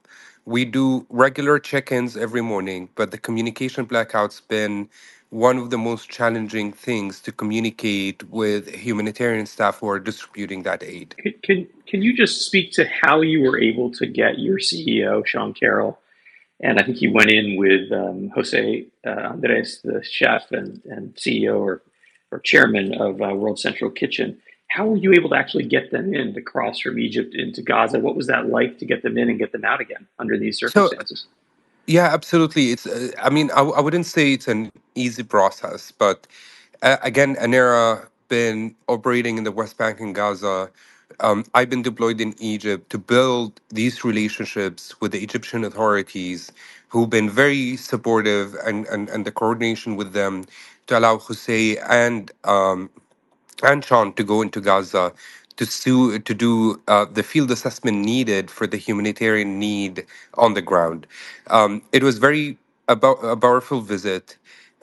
We 0.45 0.65
do 0.65 1.05
regular 1.09 1.59
check-ins 1.59 2.17
every 2.17 2.41
morning, 2.41 2.89
but 2.95 3.11
the 3.11 3.19
communication 3.19 3.85
blackout's 3.85 4.41
been 4.41 4.89
one 5.31 5.57
of 5.57 5.71
the 5.71 5.79
most 5.79 6.09
challenging 6.09 6.73
things 6.73 7.21
to 7.21 7.31
communicate 7.31 8.23
with 8.29 8.69
humanitarian 8.73 9.47
staff 9.47 9.79
who 9.79 9.89
are 9.89 9.99
distributing 9.99 10.63
that 10.63 10.83
aid. 10.83 11.15
Can, 11.19 11.33
can, 11.43 11.67
can 11.87 12.01
you 12.03 12.15
just 12.15 12.45
speak 12.45 12.73
to 12.73 12.85
how 13.03 13.21
you 13.21 13.41
were 13.41 13.59
able 13.59 13.91
to 13.93 14.07
get 14.07 14.39
your 14.39 14.59
CEO, 14.59 15.25
Sean 15.25 15.53
Carroll, 15.53 15.99
and 16.61 16.79
I 16.79 16.83
think 16.83 16.97
he 16.97 17.07
went 17.07 17.29
in 17.31 17.57
with 17.57 17.91
um, 17.91 18.29
Jose 18.35 18.85
uh, 19.05 19.09
Andres, 19.09 19.81
the 19.83 20.03
chef 20.03 20.51
and, 20.51 20.81
and 20.85 21.15
CEO 21.15 21.59
or, 21.59 21.81
or 22.31 22.39
chairman 22.39 22.93
of 22.93 23.21
uh, 23.21 23.33
World 23.33 23.59
Central 23.59 23.89
Kitchen. 23.89 24.37
How 24.67 24.87
were 24.87 24.97
you 24.97 25.11
able 25.13 25.29
to 25.31 25.35
actually 25.35 25.65
get 25.65 25.91
them 25.91 26.13
in 26.13 26.33
to 26.33 26.41
cross 26.41 26.79
from 26.79 26.97
Egypt 26.97 27.35
into 27.35 27.61
Gaza? 27.61 27.99
What 27.99 28.15
was 28.15 28.27
that 28.27 28.47
like 28.47 28.77
to 28.77 28.85
get 28.85 29.03
them 29.03 29.17
in 29.17 29.29
and 29.29 29.37
get 29.37 29.51
them 29.51 29.65
out 29.65 29.81
again 29.81 30.07
under 30.19 30.37
these 30.37 30.59
circumstances? 30.59 31.25
So, 31.27 31.35
yeah, 31.87 32.13
absolutely. 32.13 32.71
It's. 32.71 32.85
Uh, 32.85 33.11
I 33.21 33.29
mean, 33.29 33.51
I, 33.51 33.61
I 33.61 33.81
wouldn't 33.81 34.05
say 34.05 34.33
it's 34.33 34.47
an 34.47 34.71
easy 34.95 35.23
process, 35.23 35.91
but 35.91 36.27
uh, 36.83 36.97
again, 37.01 37.35
Anera 37.35 38.07
been 38.29 38.73
operating 38.87 39.37
in 39.37 39.43
the 39.43 39.51
West 39.51 39.77
Bank 39.77 39.99
and 39.99 40.15
Gaza 40.15 40.69
um, 41.21 41.45
I've 41.55 41.69
been 41.69 41.83
deployed 41.83 42.21
in 42.21 42.35
Egypt 42.39 42.91
to 42.91 42.99
build 42.99 43.61
these 43.69 44.05
relationships 44.05 44.95
with 45.01 45.13
the 45.13 45.23
Egyptian 45.23 45.65
authorities, 45.65 46.51
who've 46.89 47.09
been 47.09 47.29
very 47.29 47.77
supportive, 47.77 48.55
and 48.65 48.87
and, 48.87 49.09
and 49.09 49.25
the 49.25 49.31
coordination 49.33 49.97
with 49.97 50.13
them 50.13 50.45
to 50.87 50.99
allow 50.99 51.19
Jose 51.19 51.77
and 51.89 52.31
um, 52.45 52.89
and 53.63 53.85
Sean 53.85 54.13
to 54.13 54.23
go 54.23 54.41
into 54.43 54.61
Gaza 54.61 55.13
to 55.57 55.65
sue, 55.67 56.19
to 56.19 56.33
do 56.33 56.81
uh, 56.87 57.05
the 57.05 57.23
field 57.23 57.51
assessment 57.51 57.97
needed 57.99 58.51
for 58.51 58.67
the 58.67 58.77
humanitarian 58.77 59.59
need 59.59 60.05
on 60.35 60.55
the 60.55 60.63
ground. 60.63 61.07
Um, 61.49 61.81
it 61.93 62.03
was 62.03 62.17
very 62.19 62.57
about 62.87 63.19
a 63.23 63.37
powerful 63.37 63.81
visit. 63.81 64.37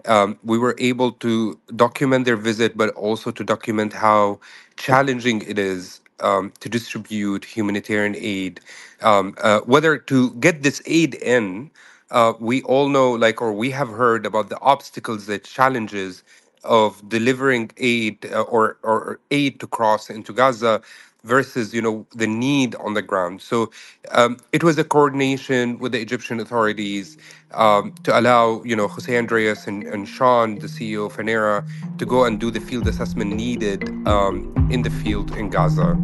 Um, 0.06 0.38
we 0.44 0.58
were 0.58 0.76
able 0.78 1.12
to 1.14 1.58
document 1.76 2.26
their 2.26 2.36
visit, 2.36 2.76
but 2.76 2.90
also 2.94 3.32
to 3.32 3.44
document 3.44 3.92
how 3.94 4.40
challenging 4.76 5.42
it 5.48 5.58
is 5.58 6.00
um, 6.20 6.52
to 6.60 6.68
distribute 6.68 7.44
humanitarian 7.44 8.16
aid, 8.18 8.60
um, 9.02 9.34
uh, 9.42 9.60
whether 9.60 9.98
to 9.98 10.32
get 10.34 10.62
this 10.62 10.82
aid 10.86 11.14
in. 11.16 11.70
Uh, 12.10 12.32
we 12.40 12.62
all 12.62 12.88
know, 12.88 13.12
like, 13.12 13.42
or 13.42 13.52
we 13.52 13.70
have 13.70 13.88
heard 13.88 14.26
about 14.26 14.48
the 14.48 14.58
obstacles, 14.60 15.26
the 15.26 15.38
challenges 15.38 16.24
of 16.64 17.08
delivering 17.08 17.70
aid 17.78 18.26
uh, 18.32 18.42
or 18.42 18.78
or 18.82 19.20
aid 19.30 19.60
to 19.60 19.66
cross 19.66 20.10
into 20.10 20.32
Gaza 20.32 20.82
versus 21.24 21.74
you 21.74 21.82
know 21.82 22.06
the 22.14 22.26
need 22.26 22.74
on 22.76 22.94
the 22.94 23.02
ground. 23.02 23.42
So 23.42 23.70
um, 24.12 24.38
it 24.52 24.62
was 24.62 24.78
a 24.78 24.84
coordination 24.84 25.78
with 25.78 25.92
the 25.92 26.00
Egyptian 26.00 26.40
authorities 26.40 27.16
um, 27.52 27.94
to 28.04 28.18
allow 28.18 28.62
you 28.64 28.76
know 28.76 28.88
Jose 28.88 29.16
Andres 29.16 29.66
and, 29.66 29.84
and 29.84 30.08
Sean, 30.08 30.58
the 30.58 30.66
CEO 30.66 31.06
of 31.06 31.16
Anera, 31.16 31.66
to 31.98 32.06
go 32.06 32.24
and 32.24 32.38
do 32.38 32.50
the 32.50 32.60
field 32.60 32.88
assessment 32.88 33.34
needed 33.34 33.88
um, 34.06 34.54
in 34.70 34.82
the 34.82 34.90
field 34.90 35.36
in 35.36 35.50
Gaza. 35.50 35.96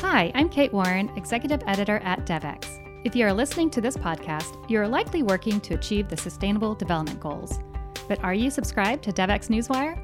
Hi, 0.00 0.32
I'm 0.34 0.48
Kate 0.48 0.72
Warren, 0.72 1.10
Executive 1.16 1.62
Editor 1.66 1.98
at 1.98 2.24
Devex. 2.24 2.82
If 3.04 3.14
you 3.14 3.26
are 3.26 3.32
listening 3.32 3.68
to 3.70 3.80
this 3.80 3.96
podcast, 3.96 4.68
you 4.68 4.80
are 4.80 4.88
likely 4.88 5.22
working 5.22 5.60
to 5.60 5.74
achieve 5.74 6.08
the 6.08 6.16
Sustainable 6.16 6.74
Development 6.74 7.20
Goals. 7.20 7.60
But 8.08 8.22
are 8.22 8.34
you 8.34 8.50
subscribed 8.50 9.04
to 9.04 9.12
Devex 9.12 9.48
Newswire? 9.48 10.00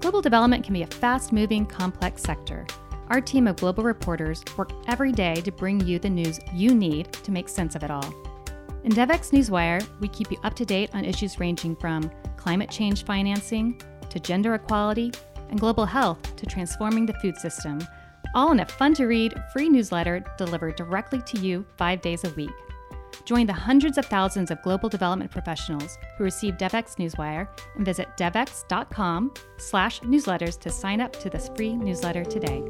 Global 0.00 0.20
development 0.20 0.64
can 0.64 0.74
be 0.74 0.82
a 0.82 0.86
fast 0.86 1.32
moving, 1.32 1.66
complex 1.66 2.22
sector. 2.22 2.66
Our 3.08 3.20
team 3.20 3.46
of 3.46 3.56
global 3.56 3.84
reporters 3.84 4.42
work 4.56 4.72
every 4.88 5.12
day 5.12 5.36
to 5.42 5.52
bring 5.52 5.80
you 5.80 5.98
the 5.98 6.10
news 6.10 6.40
you 6.52 6.74
need 6.74 7.12
to 7.12 7.30
make 7.30 7.48
sense 7.48 7.74
of 7.74 7.82
it 7.82 7.90
all. 7.90 8.14
In 8.84 8.92
Devex 8.92 9.30
Newswire, 9.30 9.86
we 10.00 10.08
keep 10.08 10.30
you 10.30 10.38
up 10.44 10.54
to 10.54 10.64
date 10.64 10.90
on 10.94 11.04
issues 11.04 11.40
ranging 11.40 11.76
from 11.76 12.10
climate 12.36 12.70
change 12.70 13.04
financing 13.04 13.80
to 14.10 14.20
gender 14.20 14.54
equality 14.54 15.12
and 15.50 15.60
global 15.60 15.86
health 15.86 16.36
to 16.36 16.46
transforming 16.46 17.06
the 17.06 17.14
food 17.14 17.36
system 17.36 17.80
all 18.36 18.52
in 18.52 18.60
a 18.60 18.66
fun 18.66 18.92
to 18.94 19.06
read, 19.06 19.34
free 19.52 19.68
newsletter 19.68 20.22
delivered 20.36 20.76
directly 20.76 21.22
to 21.22 21.38
you 21.40 21.64
five 21.78 22.02
days 22.02 22.22
a 22.24 22.30
week. 22.30 22.50
Join 23.24 23.46
the 23.46 23.52
hundreds 23.52 23.98
of 23.98 24.06
thousands 24.06 24.50
of 24.50 24.62
global 24.62 24.88
development 24.88 25.30
professionals 25.30 25.98
who 26.16 26.24
receive 26.24 26.54
Devex 26.54 26.96
Newswire 26.96 27.48
and 27.76 27.84
visit 27.84 28.08
devex.com 28.16 29.32
slash 29.58 30.00
newsletters 30.00 30.58
to 30.60 30.70
sign 30.70 31.00
up 31.00 31.12
to 31.20 31.30
this 31.30 31.50
free 31.56 31.74
newsletter 31.74 32.24
today. 32.24 32.62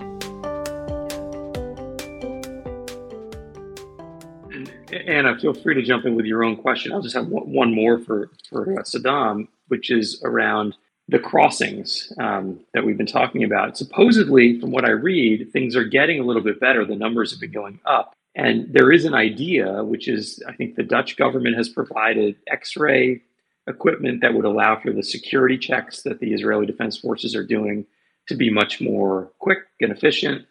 Anna, 5.07 5.39
feel 5.39 5.55
free 5.55 5.75
to 5.75 5.83
jump 5.83 6.05
in 6.05 6.15
with 6.15 6.27
your 6.27 6.45
own 6.45 6.57
question. 6.57 6.93
I'll 6.93 7.03
just 7.03 7.15
have 7.15 7.27
one 7.29 7.75
more 7.75 7.99
for, 7.99 8.31
for 8.49 8.67
Saddam, 8.83 9.49
which 9.69 9.91
is 9.91 10.23
around 10.25 10.77
the 11.09 11.19
crossings 11.19 12.13
um, 12.19 12.59
that 12.75 12.85
we've 12.85 12.97
been 12.97 13.07
talking 13.07 13.45
about. 13.45 13.79
Supposedly, 13.79 14.59
from 14.61 14.73
what 14.73 14.85
I 14.85 14.91
read, 14.91 15.53
things 15.53 15.77
are 15.77 15.85
getting 15.85 16.19
a 16.19 16.25
little 16.25 16.43
bit 16.43 16.59
better. 16.59 16.85
The 16.85 16.97
numbers 16.97 17.31
have 17.31 17.41
been 17.41 17.53
going 17.53 17.79
up. 17.85 18.16
And 18.37 18.71
there 18.71 18.93
is 18.93 19.07
an 19.07 19.15
idea, 19.15 19.83
which 19.83 20.09
is 20.09 20.43
I 20.47 20.53
think 20.53 20.77
the 20.77 20.83
Dutch 20.83 21.17
government 21.17 21.57
has 21.57 21.71
provided 21.71 22.37
X 22.49 22.77
ray 22.77 23.23
equipment 23.67 24.21
that 24.21 24.35
would 24.35 24.45
allow 24.45 24.79
for 24.79 24.93
the 24.93 25.03
security 25.03 25.59
checks 25.59 26.03
that 26.03 26.21
the 26.21 26.33
Israeli 26.33 26.67
Defense 26.67 26.99
Forces 26.99 27.35
are 27.35 27.43
doing 27.43 27.87
to 28.29 28.37
be 28.37 28.51
much 28.51 28.81
more 28.81 29.33
quick 29.39 29.61
and 29.81 29.91
efficient. 29.91 30.47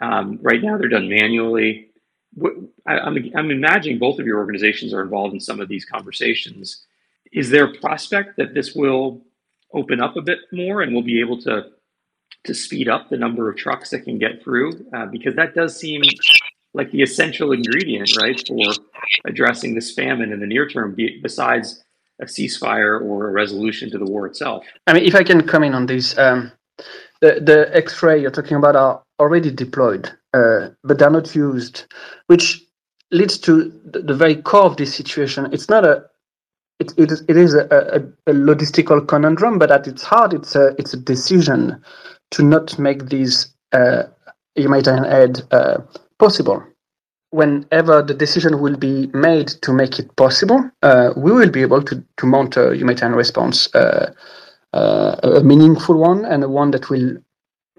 Um, 0.00 0.38
right 0.42 0.62
now, 0.62 0.78
they're 0.78 0.88
done 0.88 1.08
manually. 1.08 1.88
I'm, 2.86 3.16
I'm 3.34 3.50
imagining 3.50 3.98
both 3.98 4.20
of 4.20 4.26
your 4.26 4.38
organizations 4.38 4.94
are 4.94 5.02
involved 5.02 5.34
in 5.34 5.40
some 5.40 5.60
of 5.60 5.68
these 5.68 5.84
conversations. 5.84 6.86
Is 7.32 7.50
there 7.50 7.64
a 7.64 7.78
prospect 7.78 8.36
that 8.36 8.54
this 8.54 8.74
will 8.74 9.20
open 9.74 10.00
up 10.00 10.16
a 10.16 10.22
bit 10.22 10.38
more 10.52 10.82
and 10.82 10.92
we'll 10.92 11.02
be 11.02 11.20
able 11.20 11.40
to 11.42 11.66
to 12.44 12.54
speed 12.54 12.88
up 12.88 13.10
the 13.10 13.16
number 13.16 13.50
of 13.50 13.56
trucks 13.56 13.90
that 13.90 14.00
can 14.04 14.18
get 14.18 14.42
through 14.42 14.86
uh, 14.94 15.06
because 15.06 15.34
that 15.34 15.54
does 15.54 15.76
seem 15.76 16.00
like 16.74 16.90
the 16.90 17.02
essential 17.02 17.52
ingredient 17.52 18.16
right 18.20 18.42
for 18.46 18.72
addressing 19.26 19.74
this 19.74 19.92
famine 19.94 20.32
in 20.32 20.40
the 20.40 20.46
near 20.46 20.68
term 20.68 20.96
besides 21.22 21.82
a 22.20 22.24
ceasefire 22.24 23.00
or 23.00 23.28
a 23.28 23.32
resolution 23.32 23.90
to 23.90 23.98
the 23.98 24.04
war 24.04 24.26
itself. 24.26 24.64
I 24.86 24.92
mean 24.92 25.04
if 25.04 25.14
i 25.14 25.22
can 25.22 25.46
come 25.46 25.62
in 25.62 25.74
on 25.74 25.86
this 25.86 26.16
um, 26.18 26.52
the, 27.20 27.40
the 27.40 27.70
x-ray 27.74 28.20
you're 28.20 28.30
talking 28.30 28.56
about 28.56 28.76
are 28.76 29.02
already 29.18 29.50
deployed 29.50 30.10
uh, 30.34 30.68
but 30.84 30.98
they're 30.98 31.10
not 31.10 31.34
used 31.34 31.84
which 32.26 32.62
leads 33.10 33.38
to 33.38 33.70
the, 33.84 34.00
the 34.00 34.14
very 34.14 34.36
core 34.36 34.64
of 34.64 34.76
this 34.76 34.94
situation. 34.94 35.52
It's 35.52 35.68
not 35.68 35.84
a 35.84 36.04
it, 36.80 36.92
it 36.96 37.10
is, 37.10 37.24
it 37.28 37.36
is 37.36 37.54
a, 37.54 37.66
a, 37.72 38.30
a, 38.30 38.34
logistical 38.34 39.06
conundrum, 39.08 39.58
but 39.58 39.72
at 39.72 39.88
its 39.88 40.04
heart, 40.04 40.32
it's 40.32 40.54
a 40.54 40.74
it's 40.78 40.94
a 40.94 40.96
decision 40.96 41.82
to 42.30 42.42
not 42.42 42.78
make 42.78 43.08
these 43.08 43.52
uh, 43.72 44.04
humanitarian 44.54 45.04
aid 45.06 45.42
uh, 45.50 45.78
possible. 46.18 46.62
Whenever 47.30 48.02
the 48.02 48.14
decision 48.14 48.60
will 48.60 48.76
be 48.76 49.08
made 49.12 49.48
to 49.62 49.72
make 49.72 49.98
it 49.98 50.14
possible, 50.16 50.70
uh, 50.82 51.12
we 51.16 51.30
will 51.30 51.50
be 51.50 51.62
able 51.62 51.82
to 51.82 52.02
to 52.16 52.26
mount 52.26 52.56
a 52.56 52.74
humanitarian 52.74 53.16
response, 53.16 53.68
uh, 53.74 54.12
uh, 54.72 55.16
a 55.22 55.42
meaningful 55.42 55.96
one, 55.96 56.24
and 56.24 56.42
a 56.42 56.48
one 56.48 56.70
that 56.70 56.88
will 56.88 57.16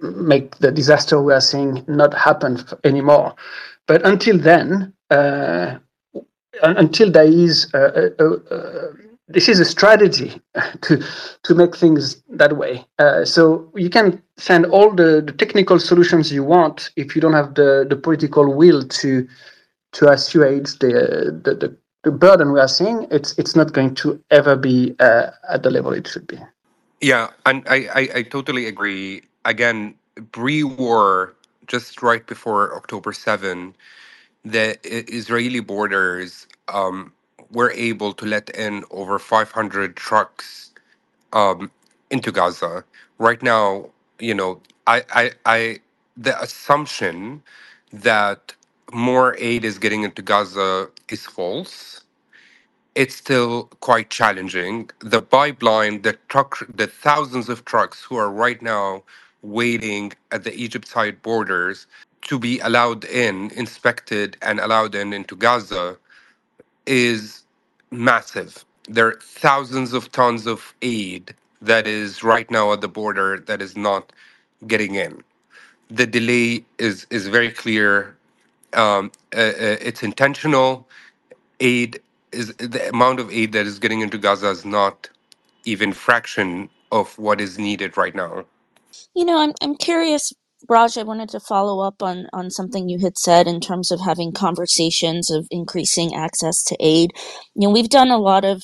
make 0.02 0.56
the 0.58 0.71
disaster 0.71 1.21
we 1.21 1.34
are 1.34 1.41
seeing 1.41 1.84
not 1.88 2.13
happen 2.13 2.63
anymore. 2.84 3.36
But 3.88 4.06
until 4.06 4.38
then, 4.38 4.93
uh, 5.10 5.78
until 6.62 7.12
there 7.12 7.25
is 7.25 7.67
a, 7.73 8.12
a, 8.19 8.25
a, 8.25 8.89
this 9.30 9.48
is 9.48 9.60
a 9.60 9.65
strategy 9.65 10.42
to 10.82 11.04
to 11.44 11.56
make 11.56 11.78
things 11.78 12.22
that 12.30 12.58
way. 12.58 12.86
Uh, 12.98 13.24
so 13.24 13.72
you 13.76 13.89
can 13.89 14.22
send 14.38 14.65
all 14.65 14.92
the, 14.92 15.22
the 15.26 15.32
technical 15.32 15.80
solutions 15.80 16.32
you 16.32 16.44
want 16.44 16.89
if 16.96 17.15
you 17.15 17.22
don't 17.22 17.34
have 17.34 17.54
the, 17.56 17.86
the 17.89 17.96
political 17.96 18.54
will 18.54 18.84
to 18.84 19.28
to 19.92 20.10
assuage 20.10 20.78
the, 20.80 21.39
the, 21.44 21.56
the, 21.56 21.78
the 22.04 22.12
burden 22.12 22.52
we 22.52 22.60
are 22.60 22.68
seeing. 22.68 23.08
It's 23.12 23.38
it's 23.38 23.56
not 23.56 23.74
going 23.74 23.96
to 23.96 24.22
ever 24.32 24.56
be 24.56 24.96
uh, 25.00 25.32
at 25.50 25.63
the 25.63 25.70
level 25.70 25.94
it 25.94 26.08
should 26.08 26.28
be. 26.28 26.39
Yeah, 27.02 27.30
and 27.46 27.63
I, 27.70 27.88
I, 27.96 28.10
I 28.15 28.22
totally 28.24 28.65
agree. 28.65 29.22
Again, 29.46 29.96
pre-war, 30.34 31.34
just 31.68 32.02
right 32.04 32.26
before 32.28 32.76
October 32.76 33.13
7, 33.13 33.74
the 34.44 34.78
Israeli 34.84 35.62
borders 35.62 36.46
um, 36.68 37.13
were 37.52 37.72
able 37.72 38.14
to 38.14 38.26
let 38.26 38.50
in 38.52 38.84
over 38.92 39.20
500 39.20 39.96
trucks 39.98 40.72
um, 41.34 41.72
into 42.12 42.32
Gaza. 42.32 42.86
Right 43.20 43.44
now, 43.44 43.90
you 44.20 44.34
know, 44.36 44.62
I, 44.88 45.04
I, 45.12 45.32
I, 45.46 45.80
the 46.18 46.42
assumption 46.42 47.44
that 47.94 48.56
more 48.94 49.36
aid 49.40 49.66
is 49.66 49.80
getting 49.80 50.04
into 50.04 50.22
Gaza 50.22 50.90
is 51.10 51.26
false. 51.26 52.02
It's 52.96 53.16
still 53.16 53.66
quite 53.82 54.10
challenging. 54.10 54.90
The 55.02 55.22
pipeline, 55.22 56.04
the 56.04 56.14
truck, 56.30 56.60
the 56.76 56.88
thousands 56.88 57.50
of 57.50 57.66
trucks 57.66 58.04
who 58.04 58.18
are 58.18 58.32
right 58.32 58.62
now 58.62 59.04
waiting 59.44 60.14
at 60.32 60.44
the 60.46 60.54
Egypt 60.56 60.88
side 60.88 61.22
borders 61.24 61.88
to 62.24 62.40
be 62.40 62.60
allowed 62.62 63.06
in, 63.06 63.52
inspected, 63.52 64.38
and 64.42 64.60
allowed 64.60 64.96
in 64.96 65.14
into 65.14 65.36
Gaza 65.36 65.98
is 66.88 67.44
massive. 67.92 68.65
There 68.89 69.08
are 69.08 69.20
thousands 69.22 69.94
of 69.94 70.12
tons 70.12 70.48
of 70.48 70.76
aid 70.82 71.36
that 71.62 71.88
is 71.88 72.24
right 72.24 72.50
now 72.52 72.74
at 72.74 72.82
the 72.82 72.88
border 72.88 73.39
that 73.48 73.62
is 73.62 73.78
not 73.78 74.13
getting 74.68 74.96
in. 74.96 75.24
The 75.89 76.08
delay 76.08 76.65
is 76.80 77.08
is 77.12 77.28
very 77.28 77.52
clear. 77.52 78.18
Um, 78.74 79.12
uh, 79.36 79.39
uh, 79.39 79.78
it's 79.82 80.04
intentional. 80.04 80.88
Aid 81.62 82.02
is 82.32 82.54
the 82.56 82.89
amount 82.89 83.20
of 83.20 83.32
aid 83.32 83.54
that 83.54 83.68
is 83.68 83.80
getting 83.80 84.02
into 84.02 84.18
Gaza 84.18 84.50
is 84.50 84.65
not 84.65 85.10
even 85.65 85.94
fraction 85.94 86.70
of 86.92 87.18
what 87.20 87.42
is 87.42 87.60
needed 87.60 87.98
right 87.98 88.15
now. 88.15 88.46
You 89.15 89.26
know, 89.26 89.39
I'm 89.39 89.54
I'm 89.62 89.76
curious 89.76 90.34
Raj, 90.67 90.98
I 90.98 91.04
wanted 91.04 91.30
to 91.30 91.39
follow 91.39 91.86
up 91.86 92.02
on, 92.02 92.28
on 92.34 92.50
something 92.50 92.89
you 92.89 93.00
had 93.00 93.17
said 93.17 93.48
in 93.48 93.60
terms 93.60 93.91
of 93.91 94.02
having 94.02 94.32
conversations 94.32 95.30
of 95.30 95.48
increasing 95.52 96.15
access 96.15 96.63
to 96.65 96.78
aid. 96.80 97.12
You 97.56 97.67
know, 97.67 97.74
we've 97.74 97.89
done 97.89 98.10
a 98.10 98.17
lot 98.17 98.45
of 98.45 98.63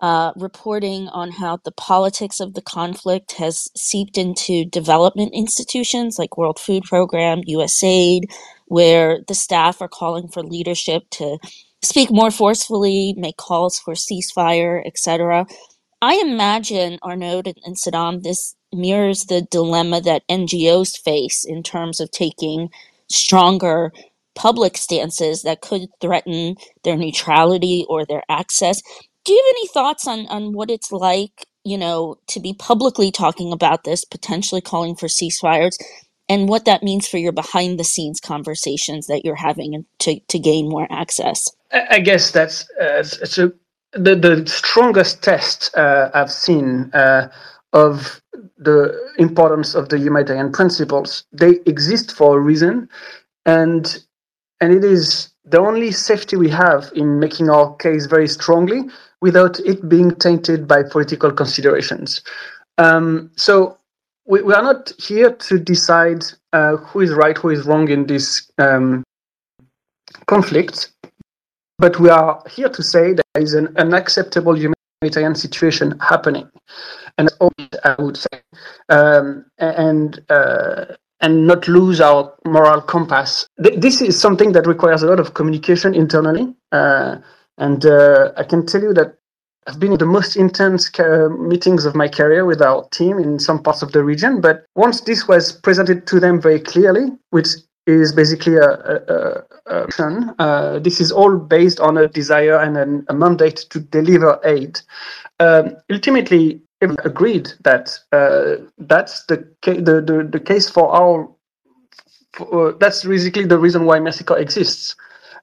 uh, 0.00 0.32
reporting 0.36 1.08
on 1.08 1.32
how 1.32 1.58
the 1.64 1.72
politics 1.72 2.40
of 2.40 2.54
the 2.54 2.62
conflict 2.62 3.32
has 3.32 3.68
seeped 3.76 4.16
into 4.18 4.64
development 4.66 5.32
institutions 5.34 6.18
like 6.18 6.38
World 6.38 6.58
Food 6.60 6.84
Program, 6.84 7.42
USAID, 7.48 8.22
where 8.66 9.20
the 9.26 9.34
staff 9.34 9.80
are 9.82 9.88
calling 9.88 10.28
for 10.28 10.42
leadership 10.42 11.02
to 11.12 11.38
speak 11.82 12.10
more 12.12 12.30
forcefully, 12.30 13.14
make 13.16 13.36
calls 13.38 13.78
for 13.78 13.94
ceasefire, 13.94 14.82
etc. 14.86 15.46
I 16.00 16.14
imagine, 16.16 16.98
Arnaud 17.02 17.42
and 17.64 17.76
Saddam, 17.76 18.22
this 18.22 18.54
mirrors 18.74 19.24
the 19.26 19.42
dilemma 19.42 20.00
that 20.02 20.26
NGOs 20.28 20.98
face 20.98 21.44
in 21.44 21.62
terms 21.62 22.00
of 22.00 22.10
taking 22.10 22.70
stronger 23.08 23.92
public 24.34 24.76
stances 24.76 25.42
that 25.42 25.60
could 25.60 25.88
threaten 26.00 26.56
their 26.82 26.96
neutrality 26.96 27.86
or 27.88 28.04
their 28.04 28.22
access. 28.28 28.82
Do 29.24 29.32
you 29.32 29.42
have 29.44 29.54
any 29.56 29.68
thoughts 29.68 30.06
on, 30.06 30.26
on 30.26 30.52
what 30.52 30.70
it's 30.70 30.92
like, 30.92 31.46
you 31.64 31.78
know, 31.78 32.18
to 32.28 32.40
be 32.40 32.54
publicly 32.54 33.10
talking 33.10 33.52
about 33.52 33.84
this, 33.84 34.04
potentially 34.04 34.60
calling 34.60 34.96
for 34.96 35.06
ceasefires, 35.06 35.76
and 36.28 36.48
what 36.48 36.64
that 36.64 36.82
means 36.82 37.06
for 37.08 37.18
your 37.18 37.32
behind 37.32 37.78
the 37.78 37.84
scenes 37.84 38.20
conversations 38.20 39.06
that 39.06 39.24
you're 39.24 39.34
having 39.34 39.84
to, 40.00 40.20
to 40.20 40.38
gain 40.38 40.68
more 40.68 40.86
access? 40.90 41.50
I 41.72 42.00
guess 42.00 42.30
that's 42.30 42.68
uh, 42.80 43.04
a, 43.38 43.52
the 43.98 44.14
the 44.16 44.46
strongest 44.46 45.22
test 45.22 45.76
uh, 45.76 46.10
I've 46.14 46.32
seen 46.32 46.90
uh, 46.94 47.28
of 47.72 48.20
the 48.56 49.12
importance 49.18 49.74
of 49.74 49.88
the 49.88 49.98
humanitarian 49.98 50.52
principles. 50.52 51.24
They 51.32 51.60
exist 51.66 52.12
for 52.12 52.38
a 52.38 52.40
reason, 52.40 52.88
and 53.46 54.04
and 54.60 54.72
it 54.72 54.84
is 54.84 55.30
the 55.44 55.58
only 55.58 55.90
safety 55.90 56.36
we 56.36 56.48
have 56.48 56.90
in 56.94 57.18
making 57.18 57.50
our 57.50 57.74
case 57.76 58.06
very 58.06 58.28
strongly 58.28 58.84
without 59.20 59.60
it 59.60 59.88
being 59.88 60.14
tainted 60.16 60.66
by 60.66 60.82
political 60.82 61.30
considerations. 61.30 62.22
Um, 62.78 63.30
so 63.36 63.78
we, 64.26 64.42
we 64.42 64.54
are 64.54 64.62
not 64.62 64.92
here 64.98 65.30
to 65.32 65.58
decide 65.58 66.24
uh, 66.52 66.76
who 66.76 67.00
is 67.00 67.12
right, 67.12 67.36
who 67.36 67.50
is 67.50 67.66
wrong 67.66 67.88
in 67.88 68.06
this 68.06 68.50
um, 68.58 69.04
conflict, 70.26 70.92
but 71.78 71.98
we 72.00 72.08
are 72.08 72.42
here 72.50 72.68
to 72.68 72.82
say 72.82 73.12
there 73.12 73.42
is 73.42 73.54
an 73.54 73.74
unacceptable 73.76 74.58
humanitarian 75.04 75.34
situation 75.34 75.98
happening, 76.00 76.48
and 77.18 77.28
I 77.84 77.94
would 77.98 78.16
say, 78.16 78.40
um, 78.88 79.44
and 79.58 80.20
uh, 80.30 80.96
and 81.20 81.46
not 81.46 81.68
lose 81.68 82.00
our 82.00 82.32
moral 82.46 82.80
compass. 82.80 83.46
This 83.58 84.00
is 84.00 84.18
something 84.18 84.52
that 84.52 84.66
requires 84.66 85.02
a 85.02 85.06
lot 85.06 85.20
of 85.20 85.34
communication 85.34 85.94
internally, 85.94 86.54
uh, 86.72 87.16
and 87.58 87.84
uh, 87.84 88.32
I 88.36 88.44
can 88.44 88.66
tell 88.66 88.82
you 88.82 88.94
that 88.94 89.18
I've 89.66 89.80
been 89.80 89.92
in 89.92 89.98
the 89.98 90.06
most 90.06 90.36
intense 90.36 90.90
meetings 91.38 91.84
of 91.86 91.94
my 91.94 92.08
career 92.08 92.44
with 92.44 92.60
our 92.60 92.86
team 92.90 93.18
in 93.18 93.38
some 93.38 93.62
parts 93.62 93.82
of 93.82 93.92
the 93.92 94.04
region. 94.04 94.40
But 94.40 94.64
once 94.74 95.00
this 95.00 95.26
was 95.26 95.52
presented 95.52 96.06
to 96.08 96.20
them 96.20 96.40
very 96.40 96.60
clearly, 96.60 97.12
which 97.30 97.48
is 97.86 98.12
basically 98.12 98.56
a, 98.56 98.70
a, 98.70 99.42
a, 99.66 100.34
uh, 100.38 100.78
this 100.78 101.00
is 101.00 101.12
all 101.12 101.36
based 101.36 101.80
on 101.80 101.98
a 101.98 102.08
desire 102.08 102.58
and 102.58 102.76
an, 102.76 103.04
a 103.08 103.14
mandate 103.14 103.66
to 103.70 103.80
deliver 103.80 104.40
aid. 104.44 104.80
Um, 105.40 105.76
ultimately, 105.90 106.62
agreed 107.04 107.52
that 107.62 107.98
uh, 108.12 108.56
that's 108.78 109.24
the, 109.26 109.48
the, 109.62 110.00
the 110.00 110.28
the 110.30 110.40
case 110.40 110.68
for 110.68 110.94
our. 110.94 111.28
For, 112.32 112.70
uh, 112.70 112.72
that's 112.78 113.04
basically 113.04 113.44
the 113.44 113.58
reason 113.58 113.84
why 113.84 114.00
Mercy 114.00 114.24
Corps 114.24 114.38
exists, 114.38 114.96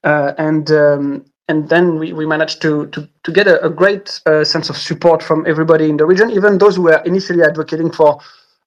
uh, 0.04 0.34
and 0.38 0.70
um, 0.72 1.26
and 1.48 1.70
then 1.70 2.00
we, 2.00 2.14
we 2.14 2.26
managed 2.26 2.62
to 2.64 2.88
to, 2.88 3.08
to 3.24 3.32
get 3.32 3.48
a, 3.48 3.64
a 3.66 3.70
great 3.70 4.22
uh, 4.26 4.44
sense 4.44 4.70
of 4.70 4.78
support 4.78 5.24
from 5.24 5.46
everybody 5.48 5.90
in 5.90 5.98
the 5.98 6.06
region, 6.06 6.30
even 6.32 6.58
those 6.58 6.76
who 6.76 6.84
were 6.84 7.02
initially 7.06 7.44
advocating 7.44 7.92
for 7.92 8.20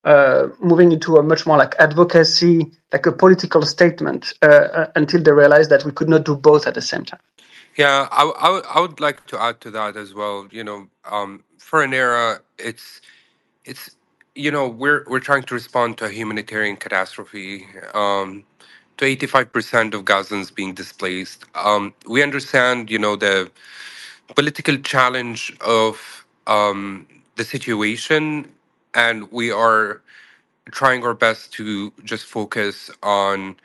uh, 0.05 0.49
moving 0.61 0.93
into 0.93 1.17
a 1.17 1.23
much 1.23 1.47
more 1.47 1.57
like 1.57 1.75
advocacy, 1.79 2.71
like 2.93 3.07
a 3.07 3.13
political 3.13 3.63
statement, 3.63 4.33
uh, 4.43 4.47
uh 4.47 4.87
until 4.97 5.23
they 5.23 5.33
realized 5.33 5.71
that 5.71 5.85
we 5.85 5.93
could 5.93 6.09
not 6.09 6.25
do 6.25 6.37
both 6.37 6.67
at 6.67 6.75
the 6.75 6.83
same 6.83 7.05
time. 7.05 7.21
Yeah, 7.77 8.09
I, 8.13 8.23
I, 8.73 8.81
would 8.81 9.01
like 9.01 9.27
to 9.27 9.43
add 9.43 9.61
to 9.63 9.71
that 9.73 9.97
as 9.97 10.15
well. 10.15 10.47
You 10.53 10.63
know, 10.63 10.87
um, 11.11 11.43
for 11.59 11.85
Anera, 11.85 12.41
it's 12.59 13.01
it's 13.65 13.97
you 14.35 14.51
know 14.51 14.69
we're 14.69 15.05
we're 15.09 15.21
trying 15.21 15.43
to 15.45 15.55
respond 15.55 15.99
to 15.99 16.05
a 16.07 16.11
humanitarian 16.11 16.77
catastrophe. 16.77 17.67
Um, 17.95 18.45
to 18.97 19.05
85% 19.05 19.95
of 19.95 20.05
Gazans 20.05 20.55
being 20.55 20.73
displaced. 20.73 21.45
Um, 21.55 21.93
we 22.07 22.23
understand, 22.23 22.91
you 22.91 22.99
know, 22.99 23.17
the 23.17 23.51
political 24.35 24.77
challenge 24.79 25.57
of 25.61 26.25
um, 26.47 27.07
the 27.37 27.45
situation, 27.45 28.49
and 28.95 29.31
we 29.33 29.51
are 29.53 30.03
trying 30.73 31.05
our 31.05 31.15
best 31.15 31.53
to 31.55 31.93
just 32.05 32.27
focus 32.27 32.91
on 33.03 33.57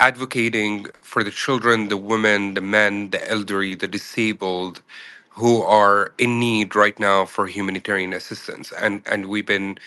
advocating 0.00 0.86
for 1.02 1.24
the 1.24 1.30
children, 1.30 1.88
the 1.88 1.96
women, 1.96 2.54
the 2.54 2.62
men, 2.62 3.10
the 3.10 3.30
elderly, 3.30 3.74
the 3.74 3.88
disabled 3.88 4.82
who 5.30 5.62
are 5.62 6.12
in 6.18 6.40
need 6.40 6.76
right 6.76 6.98
now 7.00 7.26
for 7.26 7.46
humanitarian 7.46 8.12
assistance. 8.14 8.72
And 8.80 9.02
and 9.06 9.26
we've 9.26 9.46
been 9.46 9.78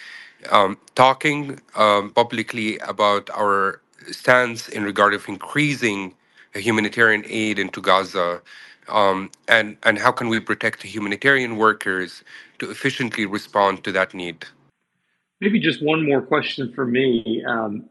um, 0.52 0.78
talking 0.96 1.62
um, 1.76 2.12
publicly 2.12 2.78
about 2.80 3.30
our 3.32 3.82
stance 4.12 4.70
in 4.70 4.84
regard 4.86 5.14
of 5.16 5.28
increasing 5.30 6.16
humanitarian 6.56 7.24
aid 7.28 7.60
into 7.60 7.82
Gaza, 7.82 8.42
um, 8.90 9.32
and 9.48 9.78
and 9.84 10.00
how 10.00 10.12
can 10.12 10.30
we 10.30 10.40
protect 10.40 10.84
humanitarian 10.84 11.58
workers 11.58 12.24
to 12.60 12.72
efficiently 12.72 13.26
respond 13.28 13.84
to 13.86 13.94
that 13.94 14.14
need? 14.14 14.46
Maybe 15.42 15.60
just 15.60 15.84
one 15.84 16.06
more 16.06 16.22
question 16.22 16.74
for 16.74 16.86
me 16.86 17.44
um, 17.48 17.90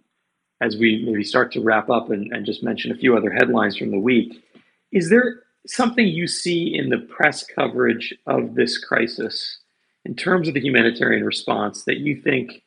as 0.60 0.76
we 0.76 1.04
maybe 1.04 1.24
start 1.24 1.52
to 1.52 1.60
wrap 1.60 1.88
up 1.88 2.10
and, 2.10 2.32
and 2.32 2.44
just 2.44 2.62
mention 2.62 2.90
a 2.90 2.96
few 2.96 3.16
other 3.16 3.30
headlines 3.30 3.76
from 3.76 3.90
the 3.90 3.98
week. 3.98 4.44
Is 4.92 5.08
there 5.08 5.42
something 5.66 6.06
you 6.06 6.26
see 6.26 6.74
in 6.74 6.88
the 6.88 6.98
press 6.98 7.44
coverage 7.44 8.14
of 8.26 8.54
this 8.54 8.78
crisis 8.78 9.58
in 10.04 10.14
terms 10.14 10.48
of 10.48 10.54
the 10.54 10.60
humanitarian 10.60 11.24
response 11.24 11.84
that 11.84 11.98
you 11.98 12.20
think 12.20 12.62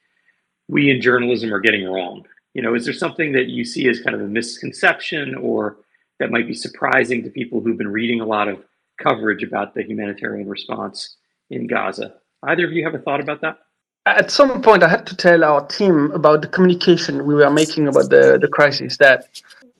we 0.68 0.90
in 0.90 1.02
journalism 1.02 1.54
are 1.54 1.60
getting 1.60 1.86
wrong? 1.86 2.26
You 2.54 2.62
know, 2.62 2.76
is 2.76 2.86
there 2.86 2.94
something 2.94 3.32
that 3.34 3.48
you 3.48 3.64
see 3.66 3.88
as 3.88 4.02
kind 4.02 4.16
of 4.16 4.22
a 4.22 4.28
misconception 4.28 5.36
or 5.36 5.78
that 6.20 6.32
might 6.32 6.48
be 6.48 6.54
surprising 6.54 7.24
to 7.24 7.30
people 7.30 7.62
who've 7.62 7.78
been 7.78 7.88
reading 7.92 8.22
a 8.22 8.26
lot 8.26 8.48
of 8.48 8.64
coverage 9.02 9.44
about 9.44 9.74
the 9.74 9.84
humanitarian 9.84 10.48
response 10.48 11.18
in 11.50 11.68
Gaza? 11.68 12.16
Either 12.44 12.66
of 12.66 12.74
you 12.74 12.84
have 12.84 12.96
a 12.96 13.00
thought 13.00 13.22
about 13.22 13.42
that? 13.42 13.60
At 14.06 14.32
some 14.32 14.62
point, 14.62 14.84
I 14.84 14.88
had 14.88 15.06
to 15.08 15.16
tell 15.16 15.44
our 15.44 15.66
team 15.68 16.12
about 16.12 16.42
the 16.42 16.48
communication 16.48 17.26
we 17.26 17.36
were 17.36 17.52
making 17.52 17.88
about 17.88 18.10
the, 18.10 18.40
the 18.42 18.48
crisis 18.48 18.98
that 18.98 19.28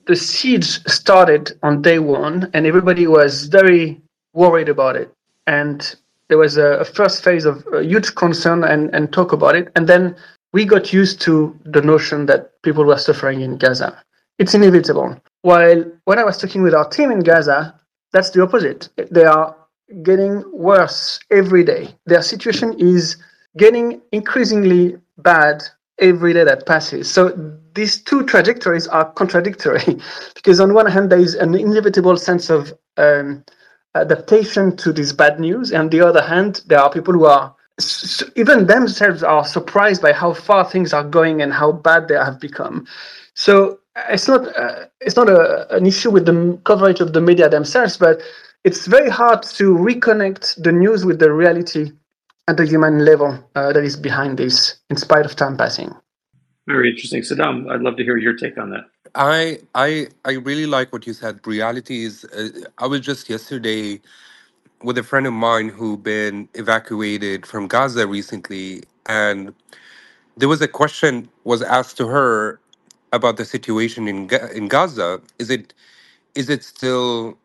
the 0.06 0.16
siege 0.16 0.84
started 0.88 1.58
on 1.64 1.82
day 1.82 1.98
one 1.98 2.50
and 2.54 2.68
everybody 2.68 3.08
was 3.08 3.48
very 3.48 4.00
worried 4.34 4.70
about 4.70 4.96
it. 4.96 5.12
And 5.48 5.96
there 6.28 6.38
was 6.38 6.58
a, 6.58 6.80
a 6.80 6.86
first 6.86 7.24
phase 7.24 7.46
of 7.46 7.66
uh, 7.74 7.80
huge 7.80 8.14
concern 8.16 8.64
and, 8.64 8.94
and 8.94 9.12
talk 9.12 9.34
about 9.34 9.56
it. 9.56 9.72
And 9.76 9.88
then 9.88 10.16
we 10.54 10.66
got 10.66 10.94
used 10.94 11.20
to 11.22 11.58
the 11.66 11.82
notion 11.82 12.28
that 12.28 12.62
people 12.62 12.86
were 12.86 12.98
suffering 12.98 13.42
in 13.42 13.58
Gaza. 13.58 14.02
It's 14.38 14.54
inevitable. 14.54 15.20
While 15.42 15.84
when 16.06 16.20
I 16.20 16.24
was 16.24 16.38
talking 16.38 16.62
with 16.62 16.76
our 16.76 16.88
team 16.88 17.10
in 17.12 17.22
Gaza, 17.22 17.80
that's 18.14 18.30
the 18.30 18.44
opposite. 18.44 18.90
They 19.10 19.26
are 19.26 19.56
getting 20.04 20.44
worse 20.52 21.20
every 21.32 21.64
day. 21.64 21.96
Their 22.06 22.22
situation 22.22 22.76
is 22.78 23.18
getting 23.58 24.02
increasingly 24.12 24.98
bad 25.18 25.64
every 26.00 26.34
day 26.34 26.44
that 26.44 26.66
passes. 26.66 27.10
So 27.10 27.30
these 27.74 28.02
two 28.02 28.24
trajectories 28.26 28.88
are 28.88 29.12
contradictory 29.12 30.00
because 30.36 30.60
on 30.60 30.74
one 30.74 30.88
hand 30.88 31.12
there 31.12 31.20
is 31.20 31.36
an 31.36 31.56
inevitable 31.56 32.18
sense 32.18 32.50
of 32.50 32.74
um, 32.98 33.44
adaptation 33.96 34.76
to 34.78 34.94
this 34.94 35.12
bad 35.12 35.40
news, 35.40 35.72
and 35.72 35.82
on 35.82 35.90
the 35.90 36.02
other 36.02 36.22
hand 36.22 36.64
there 36.68 36.80
are 36.80 36.90
people 36.92 37.14
who 37.14 37.26
are 37.26 37.56
even 38.36 38.68
themselves 38.68 39.24
are 39.24 39.46
surprised 39.46 40.02
by 40.02 40.14
how 40.14 40.34
far 40.34 40.64
things 40.70 40.94
are 40.94 41.04
going 41.04 41.42
and 41.42 41.54
how 41.54 41.72
bad 41.72 42.08
they 42.08 42.16
have 42.16 42.40
become. 42.40 42.86
So 43.34 43.80
it's 44.10 44.28
not 44.28 44.56
uh, 44.58 44.86
it's 45.00 45.16
not 45.16 45.30
a, 45.30 45.74
an 45.76 45.86
issue 45.86 46.12
with 46.12 46.26
the 46.26 46.60
coverage 46.64 47.02
of 47.02 47.14
the 47.14 47.22
media 47.22 47.50
themselves, 47.50 47.98
but 47.98 48.22
it's 48.64 48.86
very 48.86 49.10
hard 49.10 49.42
to 49.44 49.76
reconnect 49.76 50.62
the 50.62 50.72
news 50.72 51.06
with 51.06 51.20
the 51.20 51.32
reality 51.32 51.92
at 52.48 52.58
the 52.58 52.66
human 52.66 53.06
level 53.06 53.40
uh, 53.56 53.74
that 53.74 53.84
is 53.84 53.98
behind 53.98 54.38
this, 54.40 54.80
in 54.90 54.98
spite 54.98 55.26
of 55.26 55.36
time 55.36 55.58
passing. 55.58 55.94
Very 56.68 56.92
interesting, 56.92 57.22
Saddam. 57.22 57.70
I'd 57.72 57.82
love 57.82 57.98
to 57.98 58.04
hear 58.04 58.18
your 58.18 58.36
take 58.36 58.58
on 58.58 58.72
that. 58.72 58.86
I 59.16 59.60
I 59.76 60.08
I 60.26 60.34
really 60.34 60.66
like 60.68 60.94
what 60.94 61.08
you 61.08 61.14
said. 61.14 61.46
Reality 61.48 62.06
is, 62.06 62.26
uh, 62.26 62.50
I 62.78 62.88
was 62.88 63.02
just 63.02 63.30
yesterday 63.30 64.02
with 64.84 64.98
a 64.98 65.04
friend 65.04 65.28
of 65.28 65.34
mine 65.34 65.70
who 65.70 65.98
been 65.98 66.50
evacuated 66.56 67.46
from 67.46 67.68
Gaza 67.68 68.08
recently, 68.08 68.84
and 69.08 69.54
there 70.38 70.50
was 70.50 70.62
a 70.62 70.68
question 70.68 71.30
was 71.46 71.62
asked 71.62 71.98
to 71.98 72.08
her 72.08 72.60
about 73.14 73.38
the 73.38 73.46
situation 73.46 74.08
in 74.08 74.30
in 74.56 74.68
Gaza. 74.70 75.22
Is 75.40 75.50
it 75.52 75.74
is 76.36 76.50
it 76.50 76.64
still 76.64 77.38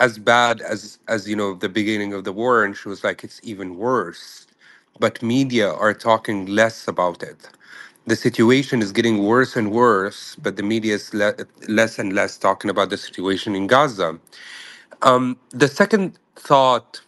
as 0.00 0.18
bad 0.18 0.60
as 0.62 0.98
as 1.08 1.28
you 1.28 1.36
know 1.36 1.54
the 1.54 1.68
beginning 1.68 2.12
of 2.14 2.24
the 2.24 2.32
war 2.32 2.64
and 2.64 2.76
she 2.76 2.88
was 2.88 3.04
like 3.04 3.24
it's 3.24 3.40
even 3.44 3.76
worse 3.78 4.46
but 5.00 5.22
media 5.22 5.72
are 5.74 5.94
talking 5.94 6.46
less 6.46 6.88
about 6.88 7.22
it 7.22 7.50
the 8.06 8.16
situation 8.16 8.82
is 8.82 8.92
getting 8.92 9.24
worse 9.24 9.56
and 9.56 9.72
worse 9.72 10.36
but 10.36 10.56
the 10.56 10.64
media 10.64 10.94
is 10.96 11.14
le- 11.14 11.34
less 11.68 11.98
and 11.98 12.14
less 12.14 12.38
talking 12.38 12.70
about 12.70 12.90
the 12.90 12.98
situation 12.98 13.56
in 13.56 13.66
gaza 13.66 14.18
um, 15.02 15.38
the 15.50 15.68
second 15.68 16.18
thought 16.36 17.00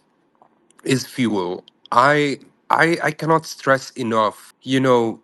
is 0.85 1.05
fuel. 1.07 1.65
I 1.91 2.39
I 2.71 2.97
I 3.03 3.11
cannot 3.11 3.45
stress 3.45 3.91
enough. 3.91 4.53
You 4.63 4.79
know, 4.81 5.21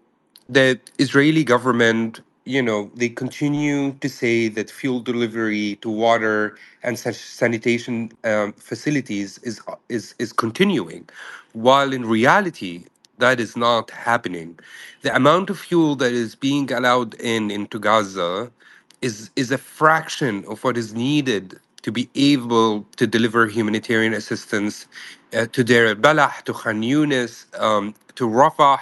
the 0.50 0.80
Israeli 1.00 1.46
government. 1.46 2.22
You 2.48 2.64
know, 2.64 2.92
they 2.96 3.10
continue 3.10 3.94
to 4.02 4.10
say 4.10 4.50
that 4.50 4.72
fuel 4.72 5.02
delivery 5.02 5.78
to 5.84 5.90
water 5.92 6.58
and 6.84 7.00
san- 7.00 7.14
sanitation 7.14 8.12
um, 8.26 8.54
facilities 8.54 9.40
is 9.40 9.62
is 9.90 10.16
is 10.20 10.34
continuing, 10.34 11.10
while 11.54 11.94
in 11.94 12.06
reality 12.06 12.86
that 13.20 13.40
is 13.42 13.58
not 13.58 13.92
happening. 13.92 14.60
The 15.04 15.16
amount 15.16 15.52
of 15.52 15.60
fuel 15.60 15.96
that 15.98 16.14
is 16.14 16.36
being 16.36 16.72
allowed 16.74 17.16
in 17.16 17.52
into 17.52 17.80
Gaza 17.80 18.52
is 19.02 19.32
is 19.38 19.52
a 19.52 19.60
fraction 19.60 20.46
of 20.48 20.64
what 20.66 20.78
is 20.78 20.96
needed 20.96 21.60
to 21.84 21.92
be 21.92 22.10
able 22.16 22.84
to 22.98 23.08
deliver 23.08 23.48
humanitarian 23.48 24.14
assistance 24.16 24.88
uh, 25.36 25.48
to 25.54 25.64
Deir 25.64 25.88
al-Balah, 25.90 26.44
to 26.46 26.54
Khan 26.54 26.82
Yunis, 26.84 27.34
um, 27.62 27.96
to 28.16 28.28
Rafah. 28.28 28.80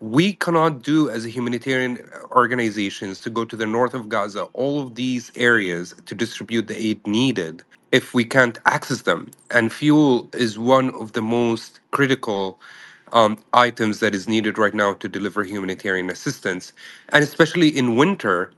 We 0.00 0.34
cannot 0.34 0.82
do 0.82 1.10
as 1.10 1.24
a 1.26 1.30
humanitarian 1.30 1.98
organizations 2.32 3.20
to 3.22 3.30
go 3.30 3.44
to 3.44 3.56
the 3.56 3.66
north 3.66 3.94
of 3.94 4.08
Gaza, 4.08 4.44
all 4.54 4.82
of 4.82 4.96
these 4.96 5.32
areas 5.36 5.94
to 6.06 6.14
distribute 6.14 6.68
the 6.68 6.78
aid 6.80 7.06
needed 7.06 7.64
if 7.92 8.14
we 8.14 8.24
can't 8.24 8.58
access 8.66 9.02
them. 9.02 9.30
And 9.50 9.72
fuel 9.72 10.30
is 10.34 10.58
one 10.58 10.94
of 10.94 11.12
the 11.12 11.22
most 11.22 11.80
critical 11.92 12.60
um, 13.12 13.38
items 13.54 14.00
that 14.00 14.14
is 14.14 14.28
needed 14.28 14.58
right 14.58 14.74
now 14.74 14.94
to 14.94 15.08
deliver 15.08 15.44
humanitarian 15.44 16.10
assistance. 16.10 16.72
And 17.10 17.24
especially 17.24 17.68
in 17.68 17.96
winter, 17.96 18.52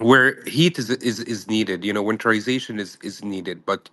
where 0.00 0.42
heat 0.44 0.78
is 0.78 0.90
is 0.90 1.20
is 1.20 1.48
needed 1.48 1.84
you 1.84 1.92
know 1.92 2.04
winterization 2.04 2.80
is 2.80 2.98
is 3.02 3.24
needed 3.24 3.64
but 3.66 3.90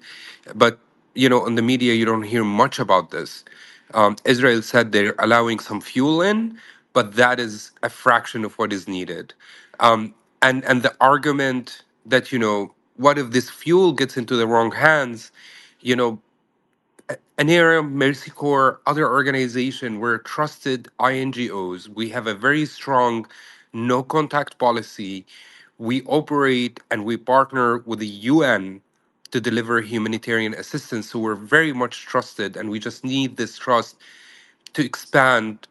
but 0.55 0.79
you 1.15 1.29
know 1.29 1.41
on 1.45 1.55
the 1.55 1.63
media 1.63 1.93
you 1.95 2.05
don't 2.05 2.23
hear 2.23 2.43
much 2.45 2.79
about 2.79 3.11
this 3.11 3.45
um, 3.93 4.15
israel 4.25 4.61
said 4.61 4.91
they're 4.91 5.15
allowing 5.19 5.59
some 5.59 5.81
fuel 5.81 6.21
in 6.21 6.57
but 6.93 7.15
that 7.15 7.39
is 7.39 7.71
a 7.83 7.89
fraction 7.89 8.45
of 8.45 8.53
what 8.59 8.73
is 8.73 8.87
needed 8.87 9.33
um, 9.81 10.13
and 10.43 10.65
and 10.65 10.83
the 10.83 10.95
argument 11.01 11.83
that 12.05 12.31
you 12.31 12.39
know 12.39 12.73
what 12.97 13.17
if 13.17 13.31
this 13.31 13.49
fuel 13.49 13.93
gets 13.93 14.17
into 14.17 14.35
the 14.37 14.47
wrong 14.47 14.71
hands 14.71 15.31
you 15.81 15.95
know 15.95 16.19
Anera, 17.37 17.83
Mercy 17.83 18.31
Corps, 18.31 18.79
other 18.87 19.09
organization, 19.09 19.99
we're 19.99 20.19
trusted 20.19 20.87
INGOs. 21.01 21.89
We 21.89 22.09
have 22.11 22.27
a 22.27 22.35
very 22.35 22.65
strong 22.65 23.27
no 23.73 24.03
contact 24.03 24.57
policy. 24.59 25.25
We 25.79 26.03
operate 26.03 26.79
and 26.91 27.05
we 27.05 27.17
partner 27.17 27.79
with 27.79 27.99
the 27.99 28.07
UN 28.07 28.81
to 29.31 29.41
deliver 29.41 29.81
humanitarian 29.81 30.53
assistance. 30.53 31.11
So 31.11 31.19
we're 31.19 31.35
very 31.35 31.73
much 31.73 32.05
trusted, 32.05 32.57
and 32.57 32.69
we 32.69 32.79
just 32.79 33.03
need 33.05 33.37
this 33.37 33.57
trust 33.57 33.97
to 34.73 34.85
expand 34.85 35.67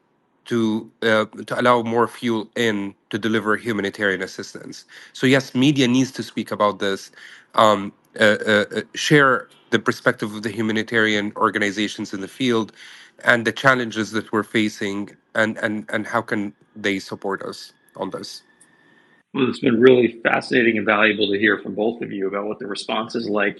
to 0.46 0.90
uh, 1.02 1.26
to 1.46 1.60
allow 1.60 1.82
more 1.82 2.08
fuel 2.08 2.50
in 2.56 2.94
to 3.10 3.18
deliver 3.18 3.56
humanitarian 3.56 4.22
assistance. 4.22 4.84
So 5.12 5.26
yes, 5.26 5.54
media 5.54 5.88
needs 5.88 6.10
to 6.12 6.22
speak 6.22 6.50
about 6.50 6.78
this, 6.78 7.10
um, 7.54 7.92
uh, 8.18 8.24
uh, 8.24 8.64
uh, 8.76 8.82
share 8.94 9.48
the 9.70 9.78
perspective 9.78 10.34
of 10.34 10.42
the 10.42 10.50
humanitarian 10.50 11.32
organizations 11.36 12.14
in 12.14 12.20
the 12.22 12.28
field, 12.28 12.72
and 13.24 13.46
the 13.46 13.52
challenges 13.52 14.12
that 14.12 14.32
we're 14.32 14.42
facing, 14.44 15.10
and 15.34 15.58
and 15.58 15.86
and 15.90 16.06
how 16.06 16.22
can 16.22 16.54
they 16.76 16.98
support 16.98 17.42
us 17.42 17.72
on 17.96 18.10
this. 18.10 18.42
Well, 19.34 19.48
it's 19.48 19.60
been 19.60 19.80
really 19.80 20.20
fascinating 20.22 20.78
and 20.78 20.86
valuable 20.86 21.30
to 21.30 21.38
hear 21.38 21.58
from 21.58 21.74
both 21.74 22.00
of 22.02 22.10
you 22.10 22.26
about 22.26 22.46
what 22.46 22.58
the 22.58 22.66
response 22.66 23.14
is 23.14 23.28
like. 23.28 23.58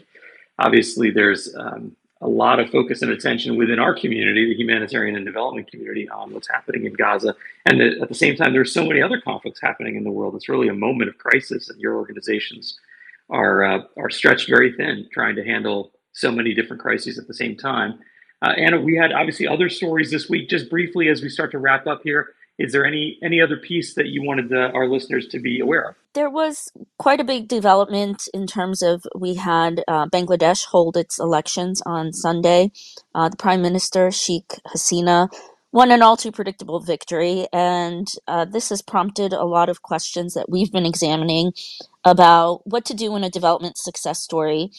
Obviously, 0.59 1.11
there's 1.11 1.54
um, 1.57 1.94
a 2.20 2.28
lot 2.28 2.59
of 2.59 2.70
focus 2.70 3.02
and 3.02 3.12
attention 3.12 3.57
within 3.57 3.78
our 3.78 3.94
community, 3.94 4.46
the 4.46 4.57
humanitarian 4.57 5.14
and 5.14 5.26
development 5.26 5.70
community, 5.70 6.09
on 6.09 6.33
what's 6.33 6.48
happening 6.48 6.87
in 6.87 6.94
Gaza. 6.94 7.37
And 7.66 7.81
at 7.81 8.09
the 8.09 8.14
same 8.14 8.35
time, 8.35 8.52
there's 8.52 8.72
so 8.72 8.85
many 8.85 9.02
other 9.02 9.20
conflicts 9.20 9.61
happening 9.61 9.96
in 9.96 10.04
the 10.04 10.11
world. 10.11 10.35
It's 10.35 10.48
really 10.48 10.68
a 10.68 10.74
moment 10.74 11.11
of 11.11 11.18
crisis, 11.18 11.68
and 11.68 11.78
your 11.81 11.96
organizations 11.96 12.78
are 13.31 13.62
uh, 13.62 13.83
are 13.96 14.11
stretched 14.11 14.48
very 14.48 14.72
thin, 14.72 15.07
trying 15.12 15.37
to 15.37 15.44
handle 15.44 15.92
so 16.12 16.33
many 16.33 16.54
different 16.54 16.83
crises 16.83 17.18
at 17.18 17.28
the 17.28 17.35
same 17.35 17.57
time. 17.57 17.98
Uh, 18.40 18.52
Anna, 18.57 18.81
we 18.81 18.96
had 18.96 19.12
obviously 19.12 19.46
other 19.46 19.68
stories 19.68 20.11
this 20.11 20.28
week. 20.28 20.48
Just 20.48 20.70
briefly, 20.70 21.09
as 21.09 21.22
we 21.22 21.28
start 21.28 21.50
to 21.52 21.59
wrap 21.59 21.87
up 21.87 22.00
here, 22.02 22.31
is 22.59 22.73
there 22.73 22.85
any 22.85 23.18
any 23.23 23.40
other 23.40 23.57
piece 23.57 23.94
that 23.94 24.09
you 24.09 24.23
wanted 24.23 24.49
the, 24.49 24.71
our 24.73 24.88
listeners 24.88 25.27
to 25.29 25.38
be 25.38 25.61
aware 25.61 25.90
of? 25.90 25.94
There 26.14 26.31
was 26.31 26.73
quite 26.99 27.21
a 27.21 27.25
big 27.25 27.49
development 27.49 28.29
in 28.35 28.47
terms 28.47 28.83
of 28.83 29.05
we 29.14 29.35
had 29.35 29.85
uh, 29.87 30.07
Bangladesh 30.07 30.64
hold 30.66 30.97
its 30.97 31.18
elections 31.18 31.81
on 31.87 32.12
Sunday. 32.12 32.73
Uh, 33.14 33.29
the 33.29 33.37
Prime 33.37 33.62
Minister 33.62 34.11
Sheikh 34.11 34.61
Hasina 34.66 35.29
won 35.71 35.92
an 35.92 36.03
all 36.03 36.16
too 36.16 36.33
predictable 36.33 36.81
victory, 36.81 37.47
and 37.53 38.09
uh, 38.27 38.44
this 38.44 38.71
has 38.71 38.83
prompted 38.83 39.33
a 39.33 39.44
lot 39.44 39.68
of 39.68 39.83
questions 39.83 40.35
that 40.35 40.51
we've 40.51 40.73
been 40.73 40.87
examining 40.87 41.53
about 42.05 42.66
what 42.66 42.85
to 42.87 42.94
do 42.94 43.12
when 43.12 43.23
a 43.23 43.31
development 43.31 43.77
success 43.79 44.21
story 44.21 44.71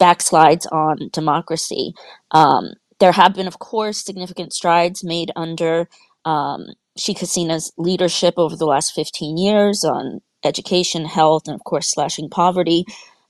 backslides 0.00 0.66
on 0.70 1.10
democracy. 1.12 1.92
Um, 2.30 2.74
there 2.98 3.12
have 3.12 3.34
been, 3.34 3.46
of 3.46 3.58
course, 3.58 4.04
significant 4.04 4.52
strides 4.52 5.04
made 5.04 5.30
under 5.36 5.88
um, 6.26 6.66
Hasina's 6.98 7.72
leadership 7.78 8.34
over 8.36 8.56
the 8.56 8.66
last 8.66 8.94
15 8.94 9.38
years 9.38 9.84
on 9.84 10.20
education, 10.44 11.06
health, 11.06 11.44
and 11.46 11.54
of 11.54 11.64
course 11.64 11.90
slashing 11.92 12.30
poverty. 12.30 12.84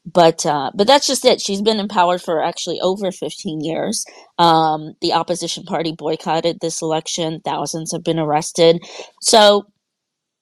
But 0.07 0.47
uh, 0.47 0.71
but 0.75 0.87
that's 0.87 1.07
just 1.07 1.25
it. 1.25 1.41
She's 1.41 1.63
been 1.63 1.81
in 1.81 1.89
power 1.89 2.19
for 2.19 2.43
actually 2.43 2.81
over 2.81 3.13
15 3.13 3.61
years. 3.63 4.05
Um, 4.39 4.95
the 5.03 5.13
opposition 5.13 5.65
party 5.65 5.93
boycotted 5.93 6.61
this 6.61 6.83
election. 6.83 7.41
Thousands 7.45 7.93
have 7.93 8.05
been 8.05 8.19
arrested. 8.21 8.85
So 9.21 9.67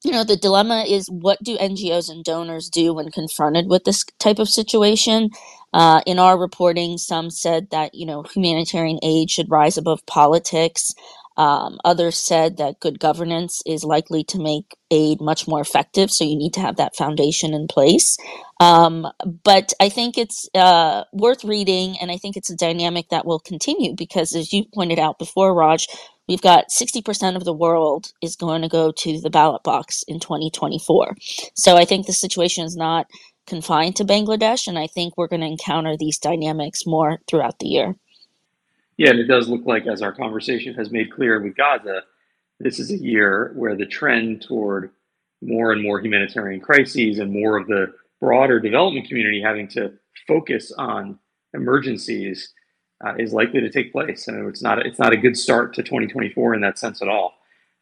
you 0.04 0.12
know 0.12 0.24
the 0.24 0.36
dilemma 0.36 0.84
is 0.88 1.08
what 1.10 1.42
do 1.42 1.56
ngos 1.58 2.10
and 2.10 2.24
donors 2.24 2.68
do 2.68 2.94
when 2.94 3.10
confronted 3.10 3.68
with 3.68 3.84
this 3.84 4.04
type 4.18 4.38
of 4.38 4.48
situation 4.48 5.30
uh, 5.72 6.02
in 6.06 6.18
our 6.18 6.38
reporting 6.38 6.98
some 6.98 7.30
said 7.30 7.70
that 7.70 7.94
you 7.94 8.06
know 8.06 8.22
humanitarian 8.22 8.98
aid 9.02 9.30
should 9.30 9.50
rise 9.50 9.78
above 9.78 10.04
politics 10.06 10.94
um, 11.36 11.78
others 11.84 12.18
said 12.18 12.58
that 12.58 12.80
good 12.80 13.00
governance 13.00 13.62
is 13.66 13.84
likely 13.84 14.24
to 14.24 14.38
make 14.38 14.76
aid 14.90 15.20
much 15.20 15.48
more 15.48 15.60
effective, 15.60 16.10
so 16.10 16.24
you 16.24 16.36
need 16.36 16.54
to 16.54 16.60
have 16.60 16.76
that 16.76 16.96
foundation 16.96 17.54
in 17.54 17.68
place. 17.68 18.16
Um, 18.60 19.06
but 19.44 19.72
I 19.80 19.88
think 19.90 20.18
it's 20.18 20.48
uh, 20.54 21.04
worth 21.12 21.44
reading, 21.44 21.96
and 22.00 22.10
I 22.12 22.18
think 22.18 22.36
it's 22.36 22.50
a 22.50 22.56
dynamic 22.56 23.08
that 23.10 23.26
will 23.26 23.40
continue 23.40 23.94
because, 23.96 24.34
as 24.36 24.52
you 24.52 24.64
pointed 24.74 25.00
out 25.00 25.18
before, 25.18 25.54
Raj, 25.54 25.88
we've 26.28 26.42
got 26.42 26.66
60% 26.70 27.36
of 27.36 27.44
the 27.44 27.54
world 27.54 28.12
is 28.22 28.36
going 28.36 28.62
to 28.62 28.68
go 28.68 28.92
to 28.98 29.20
the 29.20 29.30
ballot 29.30 29.64
box 29.64 30.04
in 30.08 30.20
2024. 30.20 31.16
So 31.56 31.76
I 31.76 31.84
think 31.84 32.06
the 32.06 32.12
situation 32.14 32.64
is 32.64 32.76
not 32.76 33.08
confined 33.46 33.96
to 33.96 34.04
Bangladesh, 34.04 34.68
and 34.68 34.78
I 34.78 34.86
think 34.86 35.14
we're 35.16 35.28
going 35.28 35.42
to 35.42 35.48
encounter 35.48 35.96
these 35.98 36.18
dynamics 36.18 36.82
more 36.86 37.18
throughout 37.28 37.58
the 37.58 37.68
year. 37.68 37.96
Yeah, 38.96 39.10
and 39.10 39.18
it 39.18 39.26
does 39.26 39.48
look 39.48 39.62
like, 39.64 39.86
as 39.86 40.02
our 40.02 40.12
conversation 40.12 40.74
has 40.74 40.90
made 40.90 41.12
clear 41.12 41.40
with 41.40 41.56
Gaza, 41.56 42.02
this 42.60 42.78
is 42.78 42.90
a 42.90 42.96
year 42.96 43.52
where 43.56 43.76
the 43.76 43.86
trend 43.86 44.42
toward 44.42 44.90
more 45.42 45.72
and 45.72 45.82
more 45.82 46.00
humanitarian 46.00 46.60
crises 46.60 47.18
and 47.18 47.32
more 47.32 47.56
of 47.56 47.66
the 47.66 47.92
broader 48.20 48.60
development 48.60 49.08
community 49.08 49.42
having 49.42 49.68
to 49.68 49.92
focus 50.26 50.72
on 50.78 51.18
emergencies 51.52 52.52
uh, 53.04 53.14
is 53.18 53.32
likely 53.32 53.60
to 53.60 53.70
take 53.70 53.92
place. 53.92 54.28
And 54.28 54.48
it's 54.48 54.62
not 54.62 54.84
it's 54.86 54.98
not 54.98 55.12
a 55.12 55.16
good 55.16 55.36
start 55.36 55.74
to 55.74 55.82
2024 55.82 56.54
in 56.54 56.60
that 56.62 56.78
sense 56.78 57.02
at 57.02 57.08
all. 57.08 57.34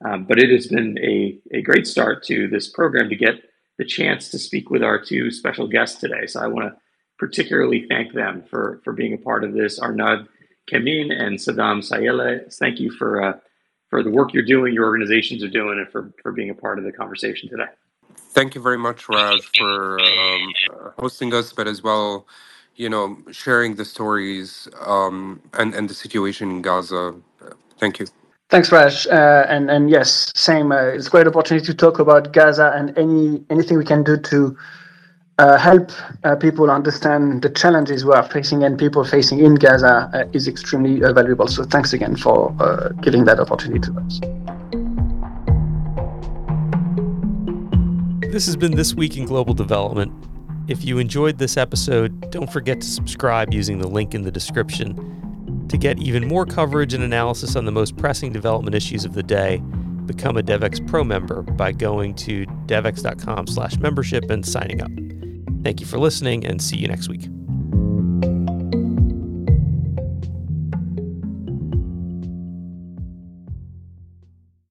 Um, 0.04 0.24
but 0.24 0.38
it 0.38 0.50
has 0.50 0.66
been 0.66 0.98
a, 0.98 1.38
a 1.52 1.62
great 1.62 1.86
start 1.86 2.24
to 2.24 2.48
this 2.48 2.68
program 2.68 3.08
to 3.08 3.16
get 3.16 3.36
the 3.78 3.84
chance 3.84 4.30
to 4.30 4.38
speak 4.38 4.68
with 4.68 4.82
our 4.82 5.00
two 5.00 5.30
special 5.30 5.68
guests 5.68 6.00
today. 6.00 6.26
So 6.26 6.40
I 6.40 6.48
want 6.48 6.72
to 6.72 6.80
particularly 7.18 7.86
thank 7.88 8.12
them 8.12 8.42
for 8.50 8.80
for 8.82 8.92
being 8.92 9.12
a 9.12 9.18
part 9.18 9.44
of 9.44 9.52
this. 9.52 9.78
Arnaud 9.78 10.26
Quemin 10.70 11.12
and 11.12 11.38
Saddam 11.38 11.80
Sayyaleh. 11.80 12.54
Thank 12.54 12.80
you 12.80 12.90
for 12.90 13.22
uh, 13.22 13.38
for 13.92 14.02
the 14.02 14.10
work 14.10 14.32
you're 14.32 14.42
doing, 14.42 14.72
your 14.72 14.86
organizations 14.86 15.44
are 15.44 15.48
doing, 15.48 15.78
and 15.78 15.86
for, 15.90 16.14
for 16.22 16.32
being 16.32 16.48
a 16.48 16.54
part 16.54 16.78
of 16.78 16.84
the 16.84 16.92
conversation 16.92 17.50
today. 17.50 17.66
Thank 18.16 18.54
you 18.54 18.62
very 18.62 18.78
much, 18.78 19.06
Raj, 19.06 19.42
for 19.58 20.00
um, 20.00 20.54
hosting 20.98 21.34
us, 21.34 21.52
but 21.52 21.68
as 21.68 21.82
well, 21.82 22.26
you 22.76 22.88
know, 22.88 23.18
sharing 23.30 23.74
the 23.74 23.84
stories 23.84 24.66
um, 24.80 25.42
and 25.52 25.74
and 25.74 25.90
the 25.90 25.94
situation 25.94 26.50
in 26.50 26.62
Gaza. 26.62 27.14
Thank 27.78 27.98
you. 27.98 28.06
Thanks, 28.48 28.72
Raj. 28.72 29.06
Uh, 29.06 29.44
and 29.48 29.70
and 29.70 29.90
yes, 29.90 30.32
same. 30.34 30.72
Uh, 30.72 30.96
it's 30.96 31.08
a 31.08 31.10
great 31.10 31.26
opportunity 31.26 31.66
to 31.66 31.74
talk 31.74 31.98
about 31.98 32.32
Gaza 32.32 32.72
and 32.74 32.96
any 32.96 33.44
anything 33.50 33.76
we 33.76 33.84
can 33.84 34.02
do 34.02 34.16
to 34.16 34.56
uh, 35.42 35.58
help 35.58 35.90
uh, 36.22 36.36
people 36.36 36.70
understand 36.70 37.42
the 37.42 37.50
challenges 37.50 38.04
we 38.04 38.12
are 38.12 38.22
facing 38.22 38.62
and 38.62 38.78
people 38.78 39.02
facing 39.04 39.40
in 39.40 39.56
Gaza 39.56 40.08
uh, 40.14 40.24
is 40.32 40.46
extremely 40.46 41.02
uh, 41.02 41.12
valuable. 41.12 41.48
So 41.48 41.64
thanks 41.64 41.92
again 41.92 42.14
for 42.14 42.54
uh, 42.60 42.90
giving 43.00 43.24
that 43.24 43.40
opportunity 43.40 43.80
to 43.80 43.92
us. 44.00 44.20
This 48.32 48.46
has 48.46 48.56
been 48.56 48.76
This 48.76 48.94
Week 48.94 49.16
in 49.16 49.26
Global 49.26 49.52
Development. 49.52 50.12
If 50.68 50.84
you 50.84 50.98
enjoyed 50.98 51.38
this 51.38 51.56
episode, 51.56 52.30
don't 52.30 52.50
forget 52.50 52.80
to 52.80 52.86
subscribe 52.86 53.52
using 53.52 53.78
the 53.78 53.88
link 53.88 54.14
in 54.14 54.22
the 54.22 54.30
description. 54.30 55.66
To 55.68 55.76
get 55.76 55.98
even 55.98 56.28
more 56.28 56.46
coverage 56.46 56.94
and 56.94 57.02
analysis 57.02 57.56
on 57.56 57.64
the 57.64 57.72
most 57.72 57.96
pressing 57.96 58.32
development 58.32 58.76
issues 58.76 59.04
of 59.04 59.14
the 59.14 59.24
day, 59.24 59.60
become 60.06 60.36
a 60.36 60.42
Devex 60.42 60.86
Pro 60.86 61.02
member 61.02 61.42
by 61.42 61.72
going 61.72 62.14
to 62.14 62.46
devex.com 62.66 63.48
slash 63.48 63.76
membership 63.78 64.30
and 64.30 64.46
signing 64.46 64.80
up. 64.80 64.90
Thank 65.62 65.80
you 65.80 65.86
for 65.86 65.98
listening 65.98 66.44
and 66.44 66.60
see 66.60 66.76
you 66.76 66.88
next 66.88 67.08
week. 67.08 67.28